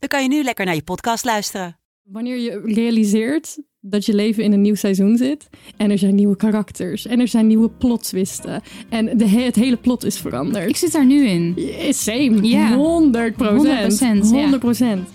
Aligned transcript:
dan 0.00 0.08
kan 0.08 0.22
je 0.22 0.28
nu 0.28 0.42
lekker 0.42 0.64
naar 0.64 0.74
je 0.74 0.82
podcast 0.82 1.24
luisteren. 1.24 1.78
Wanneer 2.02 2.36
je 2.38 2.60
realiseert 2.64 3.58
dat 3.80 4.06
je 4.06 4.14
leven 4.14 4.42
in 4.44 4.52
een 4.52 4.60
nieuw 4.60 4.74
seizoen 4.74 5.16
zit 5.16 5.48
en 5.76 5.90
er 5.90 5.98
zijn 5.98 6.14
nieuwe 6.14 6.36
karakters 6.36 7.06
en 7.06 7.20
er 7.20 7.28
zijn 7.28 7.46
nieuwe 7.46 7.70
plot 7.70 8.02
twisten 8.02 8.62
en 8.88 9.18
de, 9.18 9.26
he- 9.28 9.44
het 9.44 9.56
hele 9.56 9.76
plot 9.76 10.04
is 10.04 10.18
veranderd. 10.18 10.68
Ik 10.68 10.76
zit 10.76 10.92
daar 10.92 11.06
nu 11.06 11.26
in. 11.26 11.54
Same, 11.90 12.42
Ja. 12.42 12.74
100 12.74 13.36
procent. 13.36 13.92
100%, 13.92 14.00
ja. 14.00 14.40
100 14.40 14.58
procent. 14.62 15.08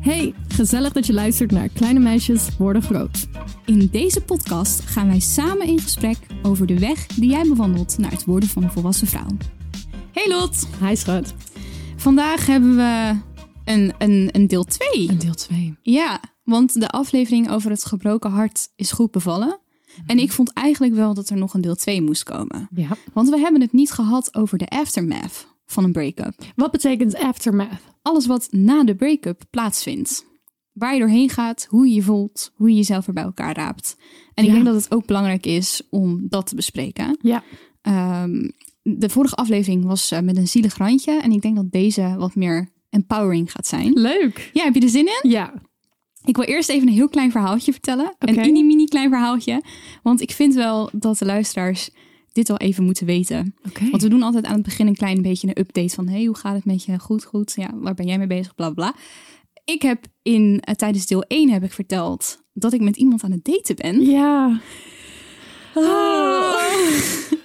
Hey, 0.00 0.34
gezellig 0.48 0.92
dat 0.92 1.06
je 1.06 1.12
luistert 1.12 1.50
naar 1.50 1.68
Kleine 1.68 1.98
Meisjes 2.00 2.48
Worden 2.58 2.82
Groot. 2.82 3.26
In 3.66 3.88
deze 3.92 4.20
podcast 4.20 4.80
gaan 4.80 5.06
wij 5.08 5.20
samen 5.20 5.66
in 5.66 5.78
gesprek 5.80 6.16
over 6.42 6.66
de 6.66 6.78
weg 6.78 7.06
die 7.06 7.30
jij 7.30 7.44
bewandelt 7.48 7.98
naar 7.98 8.10
het 8.10 8.24
worden 8.24 8.48
van 8.48 8.62
een 8.62 8.70
volwassen 8.70 9.06
vrouw. 9.06 9.26
Hey 10.12 10.28
Lot, 10.28 10.66
Hi 10.88 10.96
schat. 10.96 11.34
vandaag 11.96 12.46
hebben 12.46 12.76
we 12.76 13.14
een, 13.70 13.92
een, 13.98 14.28
een 14.32 14.46
deel 14.46 14.64
2. 14.64 15.16
Deel 15.16 15.34
2. 15.34 15.76
Ja, 15.82 16.20
want 16.44 16.80
de 16.80 16.88
aflevering 16.88 17.50
over 17.50 17.70
het 17.70 17.84
gebroken 17.84 18.30
hart 18.30 18.68
is 18.76 18.92
goed 18.92 19.10
bevallen. 19.10 19.60
En 20.06 20.18
ik 20.18 20.32
vond 20.32 20.52
eigenlijk 20.52 20.94
wel 20.94 21.14
dat 21.14 21.28
er 21.28 21.36
nog 21.36 21.54
een 21.54 21.60
deel 21.60 21.74
2 21.74 22.02
moest 22.02 22.22
komen. 22.22 22.68
Ja. 22.74 22.88
Want 23.12 23.28
we 23.28 23.38
hebben 23.38 23.60
het 23.60 23.72
niet 23.72 23.90
gehad 23.90 24.34
over 24.34 24.58
de 24.58 24.68
aftermath 24.68 25.46
van 25.66 25.84
een 25.84 25.92
break-up. 25.92 26.34
Wat 26.54 26.70
betekent 26.70 27.16
aftermath? 27.16 27.80
Alles 28.02 28.26
wat 28.26 28.48
na 28.50 28.84
de 28.84 28.94
break-up 28.94 29.42
plaatsvindt. 29.50 30.24
Waar 30.72 30.92
je 30.92 31.00
doorheen 31.00 31.28
gaat, 31.28 31.66
hoe 31.68 31.88
je 31.88 31.94
je 31.94 32.02
voelt, 32.02 32.52
hoe 32.54 32.68
je 32.68 32.76
jezelf 32.76 33.06
er 33.06 33.12
bij 33.12 33.22
elkaar 33.22 33.56
raapt. 33.56 33.96
En 34.34 34.44
ik 34.44 34.52
denk 34.52 34.64
dat 34.64 34.74
het 34.74 34.94
ook 34.94 35.06
belangrijk 35.06 35.46
is 35.46 35.82
om 35.90 36.26
dat 36.28 36.46
te 36.46 36.54
bespreken. 36.54 37.18
Ja. 37.22 37.42
Ehm, 37.82 38.48
de 38.82 39.08
vorige 39.08 39.34
aflevering 39.34 39.84
was 39.84 40.10
eh, 40.10 40.20
met 40.20 40.36
een 40.36 40.48
zielig 40.48 40.76
randje. 40.76 41.20
En 41.20 41.32
ik 41.32 41.42
denk 41.42 41.56
dat 41.56 41.70
deze 41.70 42.14
wat 42.18 42.34
meer 42.34 42.68
empowering 42.90 43.52
gaat 43.52 43.66
zijn. 43.66 43.92
Leuk. 43.92 44.50
Ja, 44.52 44.64
heb 44.64 44.74
je 44.74 44.80
er 44.80 44.88
zin 44.88 45.06
in? 45.06 45.30
Ja. 45.30 45.52
Ik 46.24 46.36
wil 46.36 46.44
eerst 46.44 46.68
even 46.68 46.88
een 46.88 46.94
heel 46.94 47.08
klein 47.08 47.30
verhaaltje 47.30 47.72
vertellen. 47.72 48.14
Oké. 48.18 48.32
Een 48.32 48.40
mini-mini 48.40 48.84
klein 48.84 49.08
verhaaltje. 49.08 49.62
Want 50.02 50.20
ik 50.20 50.30
vind 50.30 50.54
wel 50.54 50.90
dat 50.92 51.18
de 51.18 51.24
luisteraars 51.24 51.90
dit 52.32 52.48
wel 52.48 52.56
even 52.56 52.84
moeten 52.84 53.06
weten. 53.06 53.54
Oké. 53.68 53.90
Want 53.90 54.02
we 54.02 54.08
doen 54.08 54.22
altijd 54.22 54.44
aan 54.44 54.54
het 54.54 54.62
begin 54.62 54.86
een 54.86 54.96
klein 54.96 55.22
beetje 55.22 55.48
een 55.48 55.58
update 55.58 55.94
van... 55.94 56.08
hey, 56.08 56.24
hoe 56.24 56.36
gaat 56.36 56.54
het 56.54 56.64
met 56.64 56.84
je? 56.84 56.98
Goed, 56.98 57.24
goed. 57.24 57.52
Ja, 57.56 57.70
waar 57.74 57.94
ben 57.94 58.06
jij 58.06 58.18
mee 58.18 58.26
bezig? 58.26 58.54
Bla, 58.54 58.70
bla. 58.70 58.94
Ik 59.64 59.82
heb 59.82 60.06
in, 60.22 60.60
eh, 60.60 60.74
tijdens 60.74 61.06
deel 61.06 61.22
1 61.22 61.50
heb 61.50 61.62
ik 61.62 61.72
verteld 61.72 62.42
dat 62.52 62.72
ik 62.72 62.80
met 62.80 62.96
iemand 62.96 63.24
aan 63.24 63.32
het 63.32 63.44
daten 63.44 63.76
ben. 63.76 64.00
Ja. 64.00 64.60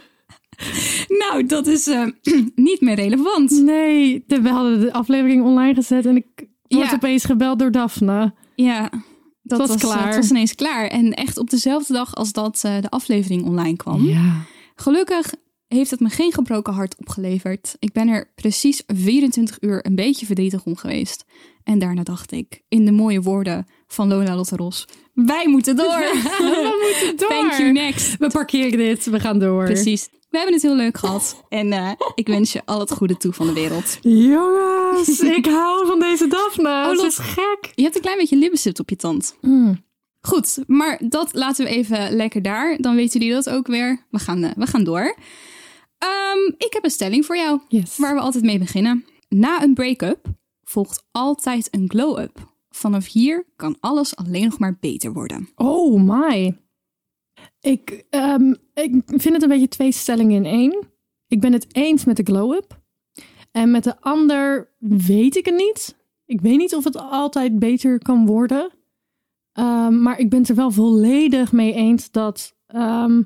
Nou, 1.18 1.46
dat 1.46 1.68
is 1.68 1.88
eh, 1.88 2.06
niet 2.56 2.82
meer 2.82 2.96
relevant. 2.96 3.52
Nee, 3.52 4.24
de- 4.28 4.42
we 4.42 4.50
hadden 4.50 4.80
de 4.80 4.94
aflevering 4.94 5.44
online 5.44 5.74
gezet 5.74 6.06
en 6.06 6.16
ik 6.16 6.26
word 6.68 6.88
Ja. 6.90 6.94
opeens 6.94 7.24
gebeld 7.26 7.60
door 7.60 7.72
Daphne. 7.72 8.34
Ja, 8.56 8.90
dat 9.44 9.60
was 9.60 9.68
was, 9.68 9.78
klaar. 9.82 10.00
eh, 10.00 10.06
Het 10.06 10.16
was 10.16 10.30
ineens 10.30 10.56
klaar. 10.56 10.88
En 10.88 11.14
echt 11.14 11.38
op 11.38 11.50
dezelfde 11.50 11.94
dag 11.94 12.16
als 12.16 12.32
dat 12.32 12.62
eh, 12.64 12.82
de 12.82 12.90
aflevering 12.90 13.44
online 13.46 13.76
kwam. 13.76 14.06
Ja. 14.06 14.34
Gelukkig 14.76 15.34
heeft 15.68 15.92
het 15.92 16.00
me 16.00 16.10
geen 16.10 16.34
gebroken 16.34 16.74
hart 16.74 16.96
opgeleverd. 17.00 17.76
Ik 17.80 17.92
ben 17.92 18.08
er 18.08 18.32
precies 18.36 18.84
24 18.88 19.58
uur 19.60 19.86
een 19.86 19.96
beetje 19.96 20.26
verdrietig 20.26 20.64
om 20.66 20.76
geweest. 20.76 21.26
En 21.64 21.80
daarna 21.80 22.04
dacht 22.04 22.32
ik, 22.32 22.62
in 22.70 22.86
de 22.86 22.92
mooie 22.92 23.22
woorden 23.22 23.68
van 23.88 24.08
Lola 24.08 24.36
Lotte 24.36 24.56
Ros... 24.56 24.86
Wij 25.14 25.48
moeten 25.48 25.76
door! 25.76 25.88
We 26.38 26.88
moeten 26.92 27.18
door. 27.18 27.28
Thank 27.30 27.52
you, 27.54 27.72
next. 27.72 28.18
We 28.18 28.28
parkeren 28.28 28.78
dit, 28.78 29.06
we 29.06 29.20
gaan 29.20 29.40
door. 29.40 29.66
Precies. 29.66 30.10
We 30.36 30.42
hebben 30.42 30.60
het 30.60 30.70
heel 30.70 30.76
leuk 30.76 30.98
gehad. 30.98 31.44
En 31.50 31.72
eh, 31.72 31.92
ik 32.16 32.28
wens 32.28 32.54
je 32.54 32.62
al 32.66 32.80
het 32.80 32.92
goede 32.92 33.18
toe 33.18 33.34
van 33.34 33.48
de 33.48 33.54
wereld. 33.54 33.98
Jongens, 34.02 35.20
ik 35.40 35.46
hou 35.46 35.88
van 35.88 36.00
deze 36.00 36.28
Daphne. 36.28 36.86
Oh, 36.90 36.96
Lot. 36.96 37.06
is 37.06 37.18
gek. 37.18 37.72
Je 37.76 37.84
hebt 37.84 37.96
een 37.96 38.02
klein 38.02 38.18
beetje 38.18 38.36
lippenstift 38.36 38.80
op 38.80 38.90
je 38.90 38.96
tand. 38.96 39.38
Mm. 39.42 39.84
Goed, 40.22 40.64
maar 40.68 41.02
dat 41.10 41.34
laten 41.34 41.66
we 41.66 41.72
even 41.72 42.16
lekker 42.16 42.42
daar. 42.42 42.78
Dan 42.78 42.96
weten 42.96 43.20
jullie 43.20 43.36
dat 43.36 43.50
ook 43.50 43.68
weer. 43.68 44.06
We 44.10 44.20
gaan, 44.20 44.44
eh, 44.44 44.52
we 44.56 44.68
gaan 44.68 44.84
door. 44.84 45.16
Ehm, 45.98 46.54
ik 46.58 46.74
heb 46.74 46.84
een 46.84 46.90
stelling 46.90 47.26
voor 47.26 47.38
jou. 47.38 47.60
Yes. 47.68 47.98
Waar 47.98 48.16
we 48.16 48.22
altijd 48.22 48.44
mee 48.44 48.60
beginnen. 48.60 49.06
Na 49.30 49.64
een 49.64 49.74
break-up 49.74 50.26
volgt 50.64 51.06
altijd 51.12 51.68
een 51.72 51.90
glow-up. 51.90 52.54
Vanaf 52.70 53.12
hier 53.12 53.46
kan 53.56 53.78
alles 53.80 54.16
alleen 54.16 54.44
nog 54.44 54.60
maar 54.60 54.78
beter 54.80 55.14
worden. 55.14 55.50
Oh 55.56 56.02
my. 56.02 56.58
Ik, 57.66 58.06
ehm, 58.10 58.54
ik 58.74 59.02
vind 59.06 59.34
het 59.34 59.42
een 59.42 59.50
beetje 59.50 59.68
twee 59.68 59.92
stellingen 59.92 60.36
in 60.36 60.52
één. 60.52 60.88
Ik 61.28 61.40
ben 61.40 61.54
het 61.54 61.76
eens 61.76 62.06
met 62.06 62.18
de 62.18 62.24
glow-up. 62.24 62.82
En 63.52 63.72
met 63.72 63.84
de 63.84 64.02
ander 64.02 64.70
weet 64.80 65.36
ik 65.36 65.46
het 65.46 65.56
niet. 65.56 65.96
Ik 66.26 66.42
weet 66.42 66.58
niet 66.58 66.76
of 66.76 66.84
het 66.84 66.98
altijd 66.98 67.60
beter 67.60 68.00
kan 68.00 68.26
worden. 68.26 68.72
Ehm, 69.52 70.02
maar 70.02 70.20
ik 70.20 70.30
ben 70.30 70.40
het 70.40 70.50
er 70.50 70.56
wel 70.56 70.72
volledig 70.72 71.52
mee 71.52 71.74
eens 71.74 72.12
dat 72.12 72.56
ehm, 72.68 73.22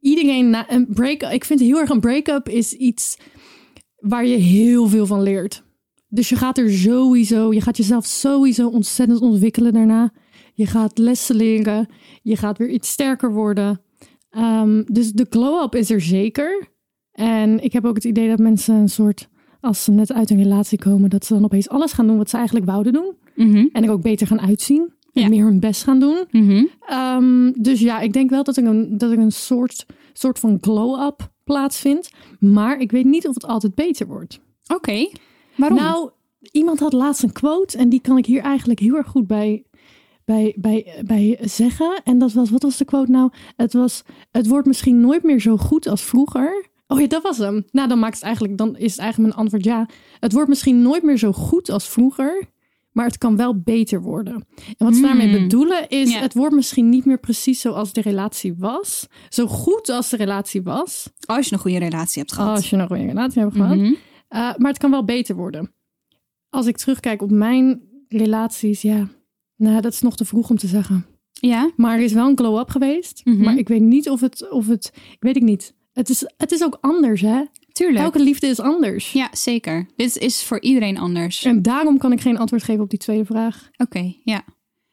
iedereen 0.00 0.50
na 0.50 0.70
een 0.70 0.86
break 0.88 1.22
Ik 1.22 1.44
vind 1.44 1.60
heel 1.60 1.78
erg 1.78 1.90
een 1.90 2.00
break-up 2.00 2.48
is 2.48 2.72
iets 2.72 3.18
waar 3.96 4.26
je 4.26 4.36
heel 4.36 4.88
veel 4.88 5.06
van 5.06 5.22
leert. 5.22 5.62
Dus 6.08 6.28
je 6.28 6.36
gaat 6.36 6.58
er 6.58 6.70
sowieso, 6.70 7.52
je 7.52 7.60
gaat 7.60 7.76
jezelf 7.76 8.06
sowieso 8.06 8.68
ontzettend 8.68 9.20
ontwikkelen 9.20 9.72
daarna. 9.72 10.12
Je 10.54 10.66
gaat 10.66 10.98
lessen 10.98 11.36
leren. 11.36 11.88
Je 12.22 12.36
gaat 12.36 12.58
weer 12.58 12.68
iets 12.70 12.90
sterker 12.90 13.32
worden. 13.32 13.80
Ehm, 14.30 14.82
dus 14.86 15.12
de 15.12 15.26
glow-up 15.30 15.74
is 15.74 15.90
er 15.90 16.00
zeker. 16.00 16.68
En 17.12 17.62
ik 17.64 17.72
heb 17.72 17.84
ook 17.84 17.94
het 17.94 18.04
idee 18.04 18.28
dat 18.28 18.38
mensen 18.38 18.74
een 18.74 18.88
soort, 18.88 19.28
als 19.60 19.84
ze 19.84 19.90
net 19.90 20.12
uit 20.12 20.30
een 20.30 20.42
relatie 20.42 20.78
komen, 20.78 21.10
dat 21.10 21.24
ze 21.24 21.34
dan 21.34 21.44
opeens 21.44 21.68
alles 21.68 21.92
gaan 21.92 22.06
doen 22.06 22.16
wat 22.16 22.30
ze 22.30 22.36
eigenlijk 22.36 22.66
wouden 22.66 22.92
doen. 22.92 23.12
En 23.72 23.84
er 23.84 23.90
ook 23.90 24.02
beter 24.02 24.26
gaan 24.26 24.40
uitzien. 24.40 24.92
En 25.12 25.22
Ja. 25.22 25.28
meer 25.28 25.44
hun 25.44 25.60
best 25.60 25.82
gaan 25.84 25.98
doen. 26.00 26.24
Ehm, 26.86 27.52
dus 27.62 27.80
ja, 27.80 28.00
ik 28.00 28.12
denk 28.12 28.30
wel 28.30 28.44
dat 28.44 28.56
er 28.56 28.64
een, 28.66 28.98
dat 28.98 29.10
er 29.10 29.18
een 29.18 29.32
soort, 29.32 29.86
soort 30.12 30.38
van 30.38 30.58
glow-up 30.60 31.30
plaatsvindt. 31.44 32.10
Maar 32.40 32.80
ik 32.80 32.90
weet 32.90 33.04
niet 33.04 33.28
of 33.28 33.34
het 33.34 33.46
altijd 33.46 33.74
beter 33.74 34.06
wordt. 34.06 34.40
Oké, 34.74 35.08
waarom? 35.56 35.78
Nou, 35.78 36.10
iemand 36.52 36.80
had 36.80 36.92
laatst 36.92 37.22
een 37.22 37.32
quote 37.32 37.78
en 37.78 37.88
die 37.88 38.00
kan 38.00 38.18
ik 38.18 38.26
hier 38.26 38.40
eigenlijk 38.42 38.80
heel 38.80 38.94
erg 38.96 39.06
goed 39.06 39.26
bij, 39.26 39.64
bij, 40.24 40.54
bij, 40.58 41.02
bij 41.04 41.38
zeggen. 41.40 42.00
En 42.04 42.18
dat 42.18 42.32
was, 42.32 42.50
wat 42.50 42.62
was 42.62 42.76
de 42.76 42.84
quote 42.84 43.10
nou? 43.10 43.30
Het 43.56 43.72
was, 43.72 44.02
het 44.30 44.46
wordt 44.46 44.66
misschien 44.66 45.00
nooit 45.00 45.22
meer 45.22 45.40
zo 45.40 45.56
goed 45.56 45.86
als 45.86 46.02
vroeger. 46.02 46.70
Oh 46.86 47.00
ja, 47.00 47.06
dat 47.06 47.22
was 47.22 47.38
hem. 47.38 47.64
Nou, 47.70 47.88
dan 47.88 47.98
maakt 47.98 48.14
het 48.14 48.22
eigenlijk, 48.22 48.58
dan 48.58 48.76
is 48.76 48.90
het 48.90 49.00
eigenlijk 49.00 49.34
mijn 49.34 49.40
antwoord 49.44 49.64
ja. 49.64 49.88
Het 50.20 50.32
wordt 50.32 50.48
misschien 50.48 50.82
nooit 50.82 51.02
meer 51.02 51.18
zo 51.18 51.32
goed 51.32 51.70
als 51.70 51.88
vroeger, 51.88 52.44
maar 52.92 53.06
het 53.06 53.18
kan 53.18 53.36
wel 53.36 53.60
beter 53.60 54.00
worden. 54.02 54.34
En 54.76 54.86
wat 54.86 54.94
ze 54.94 55.00
daarmee 55.02 55.40
bedoelen 55.40 55.88
is, 55.88 56.12
Ja. 56.12 56.20
het 56.20 56.34
wordt 56.34 56.54
misschien 56.54 56.88
niet 56.88 57.04
meer 57.04 57.18
precies 57.20 57.60
zoals 57.60 57.92
de 57.92 58.00
relatie 58.00 58.54
was. 58.58 59.06
Zo 59.28 59.46
goed 59.46 59.88
als 59.88 60.08
de 60.10 60.16
relatie 60.16 60.62
was. 60.62 61.10
als 61.26 61.46
je 61.48 61.52
een 61.54 61.60
goede 61.60 61.78
relatie 61.78 62.20
hebt 62.22 62.32
gehad. 62.34 62.56
Als 62.56 62.70
je 62.70 62.76
nog 62.76 62.90
een 62.90 63.06
relatie 63.06 63.40
hebt 63.42 63.54
gehad. 63.54 63.76
Mhm. 63.76 63.84
Uh, 63.84 63.94
maar 64.30 64.68
het 64.70 64.78
kan 64.78 64.90
wel 64.90 65.04
beter 65.04 65.36
worden. 65.36 65.72
Als 66.50 66.66
ik 66.66 66.76
terugkijk 66.76 67.22
op 67.22 67.30
mijn 67.30 67.82
relaties, 68.08 68.82
ja, 68.82 69.08
nou, 69.56 69.80
dat 69.80 69.92
is 69.92 70.00
nog 70.00 70.16
te 70.16 70.24
vroeg 70.24 70.50
om 70.50 70.56
te 70.56 70.66
zeggen. 70.66 71.06
Ja, 71.32 71.70
Maar 71.76 71.96
er 71.96 72.04
is 72.04 72.12
wel 72.12 72.28
een 72.28 72.36
glow-up 72.36 72.70
geweest. 72.70 73.20
Mhm. 73.24 73.42
Maar 73.42 73.56
ik 73.56 73.68
weet 73.68 73.80
niet 73.80 74.10
of 74.10 74.20
het, 74.20 74.50
of 74.50 74.66
het, 74.66 74.92
weet 75.18 75.36
ik 75.36 75.42
niet. 75.42 75.74
Het 75.92 76.08
is, 76.08 76.32
het 76.36 76.52
is 76.52 76.62
ook 76.62 76.78
anders, 76.80 77.20
hè? 77.20 77.42
tuurlijk. 77.72 78.04
Elke 78.04 78.22
liefde 78.22 78.46
is 78.46 78.60
anders. 78.60 79.12
Ja, 79.12 79.28
zeker. 79.32 79.86
Dit 79.96 80.16
is 80.18 80.44
voor 80.44 80.60
iedereen 80.60 80.98
anders. 80.98 81.44
En 81.44 81.62
daarom 81.62 81.98
kan 81.98 82.12
ik 82.12 82.20
geen 82.20 82.38
antwoord 82.38 82.62
geven 82.62 82.82
op 82.82 82.90
die 82.90 82.98
tweede 82.98 83.24
vraag. 83.24 83.70
Oké, 83.76 84.14
ja. 84.24 84.44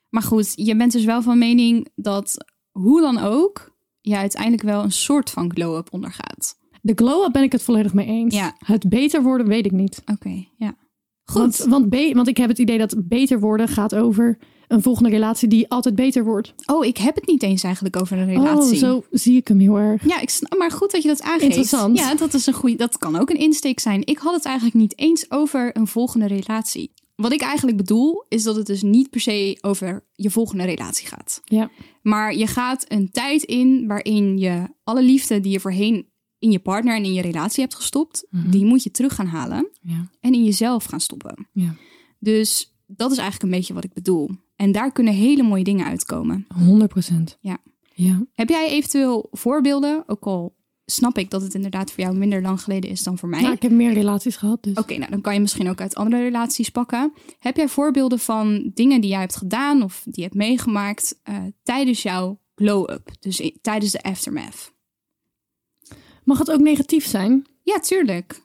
Maar 0.09 0.21
goed, 0.21 0.53
je 0.55 0.75
bent 0.75 0.91
dus 0.91 1.05
wel 1.05 1.21
van 1.21 1.37
mening 1.37 1.87
dat 1.95 2.45
hoe 2.71 3.01
dan 3.01 3.17
ook 3.17 3.77
je 4.01 4.15
uiteindelijk 4.15 4.63
wel 4.63 4.83
een 4.83 4.91
soort 4.91 5.29
van 5.29 5.51
glow-up 5.53 5.87
ondergaat. 5.93 6.57
De 6.81 6.93
glow-up 6.95 7.33
ben 7.33 7.43
ik 7.43 7.51
het 7.51 7.63
volledig 7.63 7.93
mee 7.93 8.05
eens. 8.05 8.35
Ja. 8.35 8.55
Het 8.65 8.89
beter 8.89 9.23
worden 9.23 9.47
weet 9.47 9.65
ik 9.65 9.71
niet. 9.71 10.01
Oké, 10.05 10.45
ja. 10.57 10.75
Goed. 11.29 11.41
Want, 11.41 11.57
want, 11.57 11.89
be- 11.89 12.11
want 12.13 12.27
ik 12.27 12.37
heb 12.37 12.49
het 12.49 12.57
idee 12.59 12.77
dat 12.77 12.95
beter 12.97 13.39
worden 13.39 13.67
gaat 13.67 13.95
over 13.95 14.37
een 14.67 14.81
volgende 14.81 15.09
relatie 15.09 15.47
die 15.47 15.69
altijd 15.69 15.95
beter 15.95 16.23
wordt. 16.23 16.53
Oh, 16.65 16.85
ik 16.85 16.97
heb 16.97 17.15
het 17.15 17.27
niet 17.27 17.43
eens 17.43 17.63
eigenlijk 17.63 18.01
over 18.01 18.17
een 18.17 18.27
relatie. 18.27 18.73
Oh, 18.73 18.79
zo 18.79 19.03
zie 19.11 19.37
ik 19.37 19.47
hem 19.47 19.59
heel 19.59 19.77
erg. 19.77 20.07
Ja, 20.07 20.19
ik 20.19 20.29
snap, 20.29 20.57
maar 20.57 20.71
goed 20.71 20.91
dat 20.91 21.01
je 21.01 21.07
dat 21.07 21.21
aangeeft. 21.21 21.43
Interessant. 21.43 21.97
Ja, 21.97 22.15
dat 22.15 22.33
is 22.33 22.45
een 22.45 22.53
goede. 22.53 22.75
Dat 22.75 22.97
kan 22.97 23.15
ook 23.15 23.29
een 23.29 23.37
insteek 23.39 23.79
zijn. 23.79 24.05
Ik 24.05 24.17
had 24.17 24.33
het 24.33 24.45
eigenlijk 24.45 24.75
niet 24.75 24.97
eens 24.97 25.31
over 25.31 25.77
een 25.77 25.87
volgende 25.87 26.27
relatie. 26.27 26.91
wat 27.15 27.31
ik 27.31 27.41
eigenlijk 27.41 27.77
bedoel, 27.77 28.25
is 28.29 28.43
dat 28.43 28.55
het 28.55 28.65
dus 28.65 28.81
niet 28.81 29.09
per 29.09 29.21
se 29.21 29.57
over 29.61 30.05
je 30.13 30.29
volgende 30.29 30.63
relatie 30.63 31.07
gaat. 31.07 31.41
Ja. 31.43 31.69
Maar 32.01 32.35
je 32.35 32.47
gaat 32.47 32.85
een 32.87 33.11
tijd 33.11 33.43
in 33.43 33.87
waarin 33.87 34.37
je 34.37 34.63
alle 34.83 35.01
liefde 35.03 35.39
die 35.39 35.51
je 35.51 35.59
voorheen 35.59 36.07
in 36.39 36.51
je 36.51 36.59
partner 36.59 36.95
en 36.95 37.03
in 37.03 37.13
je 37.13 37.21
relatie 37.21 37.61
hebt 37.61 37.75
gestopt, 37.75 38.27
Mhm. 38.29 38.49
die 38.49 38.65
moet 38.65 38.83
je 38.83 38.91
terug 38.91 39.15
gaan 39.15 39.27
halen 39.27 39.69
Ja. 39.81 40.09
en 40.19 40.33
in 40.33 40.43
jezelf 40.43 40.83
gaan 40.85 40.99
stoppen. 40.99 41.47
Ja. 41.53 41.75
Dus 42.19 42.75
dat 42.87 43.11
is 43.11 43.17
eigenlijk 43.17 43.51
een 43.53 43.59
beetje 43.59 43.73
wat 43.73 43.83
ik 43.83 43.93
bedoel. 43.93 44.29
En 44.55 44.71
daar 44.71 44.91
kunnen 44.91 45.13
hele 45.13 45.43
mooie 45.43 45.63
dingen 45.63 45.85
uitkomen. 45.85 46.45
100 46.53 46.89
procent. 46.91 47.37
Ja. 47.41 47.57
Ja. 47.93 48.25
Heb 48.33 48.49
jij 48.49 48.69
eventueel 48.69 49.27
voorbeelden? 49.31 50.03
Ook 50.07 50.23
al 50.25 50.55
snap 50.85 51.17
ik 51.17 51.29
dat 51.29 51.41
het 51.41 51.53
inderdaad 51.53 51.91
voor 51.91 52.03
jou 52.03 52.17
minder 52.17 52.41
lang 52.41 52.61
geleden 52.61 52.89
is 52.89 53.03
dan 53.03 53.17
voor 53.17 53.29
mij. 53.29 53.41
Nou, 53.41 53.53
ik 53.53 53.61
heb 53.61 53.71
meer 53.71 53.93
relaties 53.93 54.35
gehad, 54.35 54.63
dus. 54.63 54.77
Oké, 54.77 54.97
nou 54.97 55.11
dan 55.11 55.21
kan 55.21 55.33
je 55.33 55.39
misschien 55.39 55.69
ook 55.69 55.81
uit 55.81 55.95
andere 55.95 56.23
relaties 56.23 56.69
pakken. 56.69 57.13
Heb 57.39 57.55
jij 57.55 57.67
voorbeelden 57.67 58.19
van 58.19 58.71
dingen 58.73 59.01
die 59.01 59.09
jij 59.09 59.19
hebt 59.19 59.35
gedaan 59.35 59.81
of 59.83 60.01
die 60.03 60.13
je 60.15 60.21
hebt 60.21 60.33
meegemaakt 60.35 61.19
eh, 61.23 61.35
tijdens 61.63 62.01
jouw 62.01 62.39
glow-up? 62.55 63.11
Dus 63.19 63.51
tijdens 63.61 63.91
de 63.91 64.01
aftermath? 64.03 64.73
Mag 66.29 66.37
het 66.37 66.51
ook 66.51 66.59
negatief 66.59 67.05
zijn? 67.05 67.45
Ja, 67.63 67.79
tuurlijk. 67.79 68.41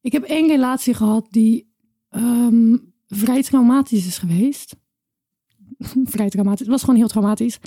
Ik 0.00 0.12
heb 0.12 0.22
één 0.22 0.48
relatie 0.48 0.94
gehad 0.94 1.26
die 1.30 1.72
ehm, 2.08 2.76
vrij 3.06 3.42
traumatisch 3.42 4.06
is 4.06 4.18
geweest. 4.18 4.76
vrij 6.14 6.28
traumatisch. 6.28 6.60
Het 6.60 6.68
was 6.68 6.80
gewoon 6.80 6.96
heel 6.96 7.08
traumatisch. 7.08 7.58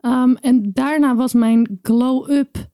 Ehm, 0.00 0.34
en 0.34 0.70
daarna 0.72 1.14
was 1.14 1.32
mijn 1.32 1.78
glow-up. 1.82 2.70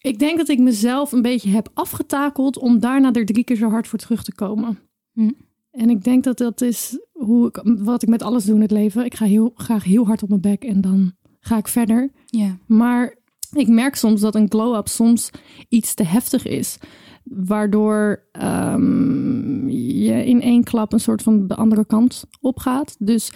Ik 0.00 0.18
denk 0.18 0.36
dat 0.36 0.48
ik 0.48 0.58
mezelf 0.58 1.12
een 1.12 1.22
beetje 1.22 1.50
heb 1.50 1.70
afgetakeld 1.74 2.58
om 2.58 2.78
daarna 2.78 3.12
er 3.12 3.26
drie 3.26 3.44
keer 3.44 3.56
zo 3.56 3.70
hard 3.70 3.88
voor 3.88 3.98
terug 3.98 4.22
te 4.22 4.34
komen. 4.34 4.78
Hm. 5.12 5.30
En 5.70 5.90
ik 5.90 6.04
denk 6.04 6.24
dat 6.24 6.38
dat 6.38 6.60
is 6.60 6.98
hoe 7.12 7.48
ik, 7.48 7.60
wat 7.64 8.02
ik 8.02 8.08
met 8.08 8.22
alles 8.22 8.44
doe 8.44 8.54
in 8.54 8.60
het 8.60 8.70
leven. 8.70 9.04
Ik 9.04 9.14
ga 9.14 9.24
heel 9.24 9.52
graag 9.54 9.84
heel 9.84 10.06
hard 10.06 10.22
op 10.22 10.28
mijn 10.28 10.40
bek 10.40 10.64
en 10.64 10.80
dan 10.80 11.12
ga 11.40 11.56
ik 11.56 11.68
verder. 11.68 12.10
Ja. 12.26 12.58
Maar 12.66 13.22
ik 13.56 13.68
merk 13.68 13.94
soms 13.94 14.20
dat 14.20 14.34
een 14.34 14.50
glow-up 14.50 14.88
soms 14.88 15.30
iets 15.68 15.94
te 15.94 16.02
heftig 16.04 16.46
is. 16.46 16.78
Waardoor 17.24 18.22
ehm, 18.32 19.68
je 19.68 20.24
in 20.24 20.40
één 20.40 20.64
klap 20.64 20.92
een 20.92 21.00
soort 21.00 21.22
van 21.22 21.46
de 21.46 21.54
andere 21.56 21.86
kant 21.86 22.24
opgaat. 22.40 22.96
Dus 22.98 23.32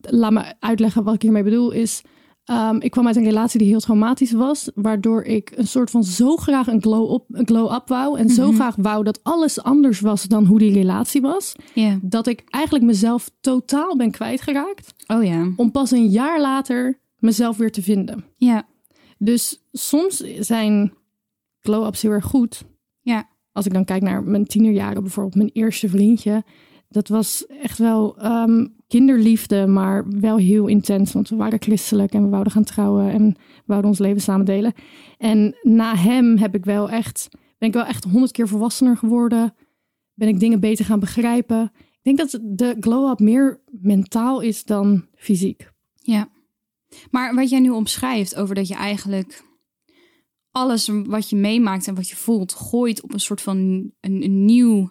laat 0.00 0.32
me 0.32 0.54
uitleggen 0.60 1.04
wat 1.04 1.14
ik 1.14 1.22
hiermee 1.22 1.42
bedoel. 1.42 1.70
Is 1.70 2.02
ehm, 2.44 2.76
ik 2.80 2.90
kwam 2.90 3.06
uit 3.06 3.16
een 3.16 3.24
relatie 3.24 3.58
die 3.58 3.68
heel 3.68 3.80
traumatisch 3.80 4.32
was. 4.32 4.70
Waardoor 4.74 5.22
ik 5.22 5.52
een 5.56 5.66
soort 5.66 5.90
van 5.90 6.04
zo 6.04 6.36
graag 6.36 6.66
een 6.66 6.82
glow-up 6.82 7.24
een 7.28 7.46
glow 7.46 7.78
wou. 7.86 8.18
En 8.18 8.28
zo 8.28 8.46
Mhm. 8.46 8.54
graag 8.54 8.76
wou 8.76 9.04
dat 9.04 9.20
alles 9.22 9.62
anders 9.62 10.00
was 10.00 10.22
dan 10.22 10.44
hoe 10.46 10.58
die 10.58 10.72
relatie 10.72 11.20
was. 11.20 11.54
Dat 12.02 12.26
ik 12.26 12.42
eigenlijk 12.46 12.84
mezelf 12.84 13.30
totaal 13.40 13.96
ben 13.96 14.10
kwijtgeraakt. 14.10 14.94
Oh 15.06 15.24
ja. 15.24 15.52
Om 15.56 15.70
pas 15.70 15.90
een 15.90 16.08
jaar 16.08 16.40
later 16.40 17.00
mezelf 17.18 17.56
weer 17.56 17.72
te 17.72 17.82
vinden. 17.82 18.24
Ja. 18.36 18.67
Dus 19.18 19.66
soms 19.72 20.16
zijn 20.38 20.92
glow-ups 21.60 22.02
heel 22.02 22.10
erg 22.10 22.24
goed. 22.24 22.64
Ja. 23.00 23.28
Als 23.52 23.66
ik 23.66 23.72
dan 23.72 23.84
kijk 23.84 24.02
naar 24.02 24.22
mijn 24.22 24.46
tienerjaren, 24.46 25.02
bijvoorbeeld 25.02 25.34
mijn 25.34 25.50
eerste 25.52 25.88
vriendje. 25.88 26.44
Dat 26.88 27.08
was 27.08 27.46
echt 27.46 27.78
wel 27.78 28.18
ehm, 28.18 28.66
kinderliefde, 28.86 29.66
maar 29.66 30.08
wel 30.08 30.36
heel 30.36 30.66
intens. 30.66 31.12
Want 31.12 31.28
we 31.28 31.36
waren 31.36 31.62
christelijk 31.62 32.12
en 32.12 32.22
we 32.22 32.28
wouden 32.28 32.52
gaan 32.52 32.64
trouwen 32.64 33.10
en 33.10 33.26
we 33.36 33.62
wouden 33.66 33.90
ons 33.90 33.98
leven 33.98 34.20
samen 34.20 34.46
delen. 34.46 34.72
En 35.18 35.58
na 35.62 35.96
hem 35.96 36.36
heb 36.36 36.54
ik 36.54 36.64
wel 36.64 36.90
echt, 36.90 37.28
ben 37.58 37.68
ik 37.68 37.74
wel 37.74 37.84
echt 37.84 38.04
honderd 38.04 38.32
keer 38.32 38.48
volwassener 38.48 38.96
geworden. 38.96 39.54
Ben 40.14 40.28
ik 40.28 40.40
dingen 40.40 40.60
beter 40.60 40.84
gaan 40.84 41.00
begrijpen. 41.00 41.72
Ik 41.76 42.16
denk 42.16 42.18
dat 42.18 42.40
de 42.42 42.76
glow-up 42.80 43.18
meer 43.18 43.60
mentaal 43.70 44.40
is 44.40 44.64
dan 44.64 45.06
fysiek. 45.14 45.70
Ja. 45.94 46.28
Maar 47.10 47.34
wat 47.34 47.50
jij 47.50 47.60
nu 47.60 47.70
omschrijft 47.70 48.34
over 48.36 48.54
dat 48.54 48.68
je 48.68 48.74
eigenlijk 48.74 49.42
alles 50.50 50.90
wat 51.06 51.30
je 51.30 51.36
meemaakt 51.36 51.86
en 51.86 51.94
wat 51.94 52.08
je 52.08 52.16
voelt 52.16 52.54
gooit 52.54 53.02
op 53.02 53.12
een 53.12 53.20
soort 53.20 53.40
van 53.40 53.56
een, 54.00 54.22
een 54.22 54.44
nieuw, 54.44 54.90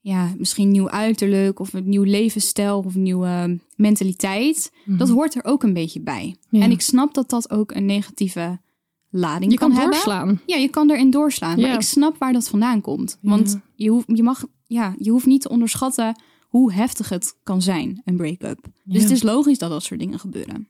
ja, 0.00 0.34
misschien 0.38 0.70
nieuw 0.70 0.88
uiterlijk 0.88 1.58
of 1.58 1.72
een 1.72 1.88
nieuw 1.88 2.02
levensstijl 2.02 2.78
of 2.78 2.94
een 2.94 3.02
nieuwe 3.02 3.60
mentaliteit, 3.76 4.72
dat 4.86 5.08
hoort 5.08 5.34
er 5.34 5.44
ook 5.44 5.62
een 5.62 5.72
beetje 5.72 6.00
bij. 6.00 6.36
Mhm. 6.48 6.56
Ja. 6.56 6.62
En 6.62 6.70
ik 6.70 6.80
snap 6.80 7.14
dat 7.14 7.30
dat 7.30 7.50
ook 7.50 7.72
een 7.72 7.84
negatieve 7.86 8.60
lading 9.10 9.52
Je 9.52 9.58
kan 9.58 9.72
hebben. 9.72 9.90
doorslaan. 9.90 10.40
Ja, 10.46 10.56
je 10.56 10.68
kan 10.68 10.90
erin 10.90 11.10
doorslaan. 11.10 11.60
Maar 11.60 11.74
ik 11.74 11.80
snap 11.80 12.16
waar 12.18 12.32
dat 12.32 12.48
vandaan 12.48 12.80
komt. 12.80 13.18
Want 13.22 13.50
Ja. 13.50 13.62
je, 13.74 13.90
hoeft, 13.90 14.06
je, 14.14 14.22
mag, 14.22 14.44
ja, 14.66 14.94
je 14.98 15.10
hoeft 15.10 15.26
niet 15.26 15.40
te 15.42 15.48
onderschatten 15.48 16.20
hoe 16.48 16.72
heftig 16.72 17.08
het 17.08 17.36
kan 17.42 17.62
zijn, 17.62 18.02
een 18.04 18.16
break-up. 18.16 18.66
Dus 18.84 19.02
het 19.02 19.10
is 19.10 19.22
logisch 19.22 19.58
dat 19.58 19.70
dat 19.70 19.82
soort 19.82 20.00
dingen 20.00 20.18
gebeuren. 20.18 20.69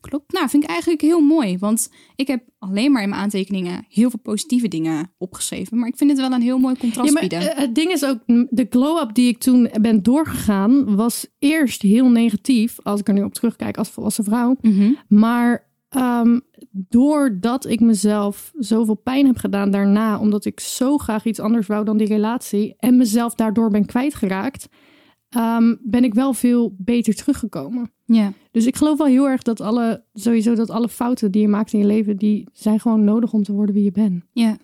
Klopt. 0.00 0.32
Nou, 0.32 0.48
vind 0.48 0.62
ik 0.62 0.68
eigenlijk 0.68 1.00
heel 1.00 1.20
mooi. 1.20 1.58
Want 1.58 1.90
ik 2.16 2.26
heb 2.26 2.42
alleen 2.58 2.92
maar 2.92 3.02
in 3.02 3.08
mijn 3.08 3.20
aantekeningen 3.20 3.84
heel 3.88 4.10
veel 4.10 4.18
positieve 4.22 4.68
dingen 4.68 5.12
opgeschreven. 5.18 5.78
Maar 5.78 5.88
ik 5.88 5.96
vind 5.96 6.10
het 6.10 6.18
wel 6.20 6.32
een 6.32 6.42
heel 6.42 6.58
mooi 6.58 6.76
contrast 6.76 7.06
Ja, 7.08 7.12
maar 7.12 7.20
bieden. 7.28 7.50
eh, 7.52 7.58
het 7.58 7.74
ding 7.74 7.90
is 7.92 8.04
ook, 8.04 8.18
de 8.50 8.66
glow-up 8.70 9.14
die 9.14 9.28
ik 9.28 9.38
toen 9.38 9.70
ben 9.80 10.02
doorgegaan, 10.02 10.96
was 10.96 11.26
eerst 11.38 11.82
heel 11.82 12.08
negatief, 12.08 12.76
als 12.82 13.00
ik 13.00 13.08
er 13.08 13.14
nu 13.14 13.22
op 13.22 13.34
terugkijk 13.34 13.76
als 13.76 13.88
volwassen 13.90 14.24
vrouw. 14.24 14.56
Mhm. 14.60 14.92
Maar 15.08 15.68
ehm, 15.88 16.38
doordat 16.70 17.66
ik 17.66 17.80
mezelf 17.80 18.52
zoveel 18.58 18.94
pijn 18.94 19.26
heb 19.26 19.36
gedaan 19.36 19.70
daarna, 19.70 20.18
omdat 20.18 20.44
ik 20.44 20.60
zo 20.60 20.98
graag 20.98 21.24
iets 21.24 21.40
anders 21.40 21.66
wou 21.66 21.84
dan 21.84 21.96
die 21.96 22.06
relatie, 22.06 22.74
en 22.78 22.96
mezelf 22.96 23.34
daardoor 23.34 23.70
ben 23.70 23.86
kwijtgeraakt, 23.86 24.68
ehm, 25.30 25.76
ben 25.80 26.04
ik 26.04 26.14
wel 26.14 26.32
veel 26.32 26.74
beter 26.78 27.14
teruggekomen. 27.14 27.92
Ja. 28.04 28.32
Dus 28.50 28.66
ik 28.66 28.76
geloof 28.76 28.98
wel 28.98 29.06
heel 29.06 29.28
erg 29.28 29.42
dat 29.42 29.60
alle, 29.60 30.04
sowieso 30.14 30.54
dat 30.54 30.70
alle 30.70 30.88
fouten 30.88 31.30
die 31.30 31.40
je 31.40 31.48
maakt 31.48 31.72
in 31.72 31.78
je 31.78 31.86
leven, 31.86 32.16
die 32.16 32.48
zijn 32.52 32.80
gewoon 32.80 33.04
nodig 33.04 33.32
om 33.32 33.42
te 33.42 33.52
worden 33.52 33.74
wie 33.74 33.84
je 33.84 33.92
bent. 33.92 34.24
ja. 34.32 34.56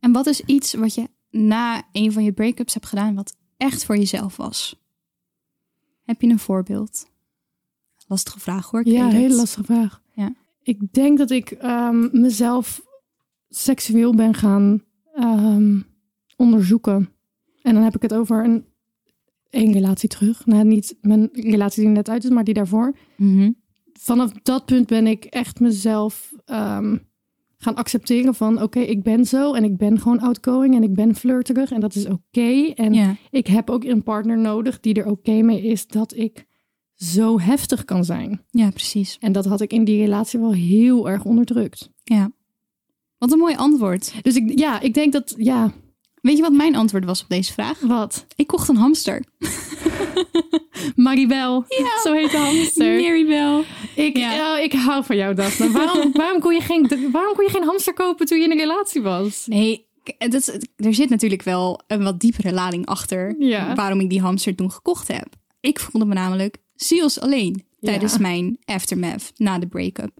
En 0.00 0.12
wat 0.12 0.26
is 0.26 0.40
iets 0.40 0.74
wat 0.74 0.94
je 0.94 1.08
na 1.30 1.82
een 1.92 2.12
van 2.12 2.24
je 2.24 2.32
break-ups 2.32 2.74
hebt 2.74 2.86
gedaan 2.86 3.14
wat 3.14 3.36
echt 3.56 3.84
voor 3.84 3.96
jezelf 3.96 4.36
was? 4.36 4.80
Heb 6.04 6.20
je 6.20 6.28
een 6.28 6.38
voorbeeld? 6.38 7.06
Lastige 8.06 8.40
vraag 8.40 8.70
hoor. 8.70 8.80
ik 8.80 8.86
Ja, 8.86 9.08
hele 9.08 9.34
lastige 9.34 9.64
vraag. 9.64 10.02
Ja. 10.14 10.34
Ik 10.62 10.92
denk 10.92 11.18
dat 11.18 11.30
ik 11.30 11.50
ehm, 11.50 12.20
mezelf 12.20 12.82
seksueel 13.48 14.14
ben 14.14 14.34
gaan 14.34 14.84
ehm, 15.14 15.80
onderzoeken. 16.36 17.10
En 17.62 17.74
dan 17.74 17.82
heb 17.82 17.96
ik 17.96 18.02
het 18.02 18.14
over 18.14 18.44
een 18.44 18.64
één 19.50 19.72
relatie 19.72 20.08
terug. 20.08 20.46
Nou, 20.46 20.64
niet 20.64 20.96
mijn 21.00 21.28
relatie 21.32 21.82
die 21.82 21.92
net 21.92 22.08
uit 22.08 22.24
is, 22.24 22.30
maar 22.30 22.44
die 22.44 22.54
daarvoor. 22.54 22.96
Mhm. 23.16 23.50
Vanaf 23.92 24.32
dat 24.42 24.64
punt 24.64 24.86
ben 24.86 25.06
ik 25.06 25.24
echt 25.24 25.60
mezelf 25.60 26.32
ehm, 26.44 26.96
gaan 27.58 27.74
accepteren 27.74 28.34
van... 28.34 28.62
oké, 28.62 28.80
ik 28.80 29.02
ben 29.02 29.24
zo 29.24 29.54
en 29.54 29.64
ik 29.64 29.76
ben 29.76 30.00
gewoon 30.00 30.20
outgoing 30.20 30.74
en 30.74 30.82
ik 30.82 30.94
ben 30.94 31.14
flirterig 31.14 31.70
en 31.70 31.80
dat 31.80 31.94
is 31.94 32.06
oké. 32.06 32.72
En 32.74 33.18
ik 33.30 33.46
heb 33.46 33.70
ook 33.70 33.84
een 33.84 34.02
partner 34.02 34.38
nodig 34.38 34.80
die 34.80 34.94
er 34.94 35.06
oké 35.06 35.42
mee 35.42 35.62
is 35.62 35.86
dat 35.86 36.16
ik 36.16 36.46
zo 36.94 37.40
heftig 37.40 37.84
kan 37.84 38.04
zijn. 38.04 38.40
ja, 38.50 38.70
precies. 38.70 39.16
En 39.20 39.32
dat 39.32 39.44
had 39.44 39.60
ik 39.60 39.72
in 39.72 39.84
die 39.84 40.00
relatie 40.00 40.40
wel 40.40 40.52
heel 40.52 41.08
erg 41.10 41.24
onderdrukt. 41.24 41.90
Ja. 42.04 42.32
Wat 43.18 43.32
een 43.32 43.38
mooi 43.38 43.56
antwoord. 43.56 44.14
Dus 44.22 44.36
ik, 44.36 44.58
ja, 44.58 44.80
ik 44.80 44.94
denk 44.94 45.12
dat, 45.12 45.34
ja, 45.36 45.72
Weet 46.28 46.36
je 46.36 46.42
wat 46.42 46.52
mijn 46.52 46.76
antwoord 46.76 47.04
was 47.04 47.22
op 47.22 47.28
deze 47.28 47.52
vraag? 47.52 47.80
wat? 47.80 48.26
Ik 48.36 48.46
kocht 48.46 48.68
een 48.68 48.76
hamster. 48.76 49.24
Maribel, 50.96 51.64
zo 52.02 52.12
heet 52.12 52.30
de 52.30 52.36
hamster. 52.36 53.00
Maribel. 53.00 53.64
Ik, 53.94 54.16
Ja. 54.16 54.52
oh, 54.56 54.62
ik 54.64 54.72
hou 54.72 55.04
van 55.04 55.16
jou, 55.16 55.34
Daphne. 55.34 55.70
Waarom, 55.70 56.12
waarom, 56.22 56.40
kon 56.40 56.54
je 56.54 56.60
geen, 56.60 57.10
waarom 57.12 57.34
kon 57.34 57.44
je 57.44 57.50
geen 57.50 57.64
hamster 57.64 57.94
kopen 57.94 58.26
toen 58.26 58.38
je 58.38 58.44
in 58.44 58.50
een 58.50 58.58
relatie 58.58 59.02
was? 59.02 59.46
Nee, 59.46 59.86
dat 60.18 60.58
er 60.76 60.94
zit 60.94 61.08
natuurlijk 61.08 61.42
wel 61.42 61.80
een 61.86 62.02
wat 62.02 62.20
diepere 62.20 62.52
lading 62.52 62.86
achter 62.86 63.34
Ja. 63.38 63.74
waarom 63.74 64.00
ik 64.00 64.10
die 64.10 64.20
hamster 64.20 64.54
toen 64.54 64.72
gekocht 64.72 65.08
heb. 65.08 65.26
Ik 65.60 65.80
voelde 65.80 66.06
me 66.06 66.14
namelijk 66.14 66.56
ziels 66.74 67.20
alleen 67.20 67.64
tijdens 67.80 68.12
Ja. 68.12 68.18
mijn 68.20 68.58
aftermath 68.64 69.32
na 69.36 69.58
de 69.58 69.66
break-up. 69.66 70.12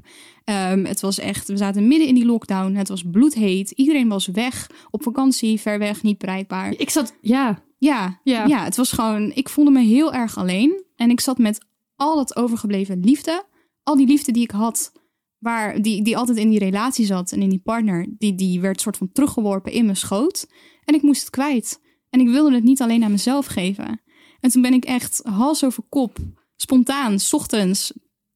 Ehm, 0.48 0.84
het 0.84 1.00
was 1.00 1.18
echt, 1.18 1.48
we 1.48 1.56
zaten 1.56 1.88
midden 1.88 2.08
in 2.08 2.14
die 2.14 2.24
lockdown. 2.24 2.74
Het 2.74 2.88
was 2.88 3.02
bloedheet. 3.10 3.70
Iedereen 3.70 4.08
was 4.08 4.26
weg, 4.26 4.70
op 4.90 5.02
vakantie, 5.02 5.60
ver 5.60 5.78
weg, 5.78 6.02
niet 6.02 6.18
bereikbaar. 6.18 6.74
Ik 6.76 6.90
zat, 6.90 7.14
ja, 7.20 7.62
Ja, 7.78 8.20
Ja. 8.22 8.46
ja. 8.46 8.64
het 8.64 8.76
was 8.76 8.92
gewoon, 8.92 9.32
ik 9.34 9.48
voelde 9.48 9.70
me 9.70 9.80
heel 9.80 10.12
erg 10.12 10.36
alleen. 10.38 10.84
En 10.96 11.10
ik 11.10 11.20
zat 11.20 11.38
met 11.38 11.64
al 11.96 12.18
het 12.18 12.36
overgebleven 12.36 13.00
liefde. 13.00 13.44
Al 13.82 13.96
die 13.96 14.06
liefde 14.06 14.32
die 14.32 14.42
ik 14.42 14.50
had, 14.50 14.92
waar, 15.38 15.82
die, 15.82 16.02
die 16.02 16.16
altijd 16.16 16.38
in 16.38 16.50
die 16.50 16.58
relatie 16.58 17.06
zat 17.06 17.32
en 17.32 17.42
in 17.42 17.48
die 17.48 17.62
partner, 17.64 18.06
die, 18.18 18.34
die 18.34 18.60
werd 18.60 18.80
soort 18.80 18.96
van 18.96 19.12
teruggeworpen 19.12 19.72
in 19.72 19.84
mijn 19.84 19.96
schoot. 19.96 20.46
En 20.84 20.94
ik 20.94 21.02
moest 21.02 21.20
het 21.20 21.30
kwijt. 21.30 21.80
En 22.10 22.20
ik 22.20 22.28
wilde 22.28 22.54
het 22.54 22.64
niet 22.64 22.82
alleen 22.82 23.04
aan 23.04 23.10
mezelf 23.10 23.46
geven. 23.46 24.00
En 24.40 24.50
toen 24.50 24.62
ben 24.62 24.72
ik 24.74 24.84
echt 24.84 25.20
hals 25.24 25.64
over 25.64 25.82
kop, 25.88 26.18
spontaan, 26.56 27.18
's 27.18 27.32
ochtends, 27.32 27.92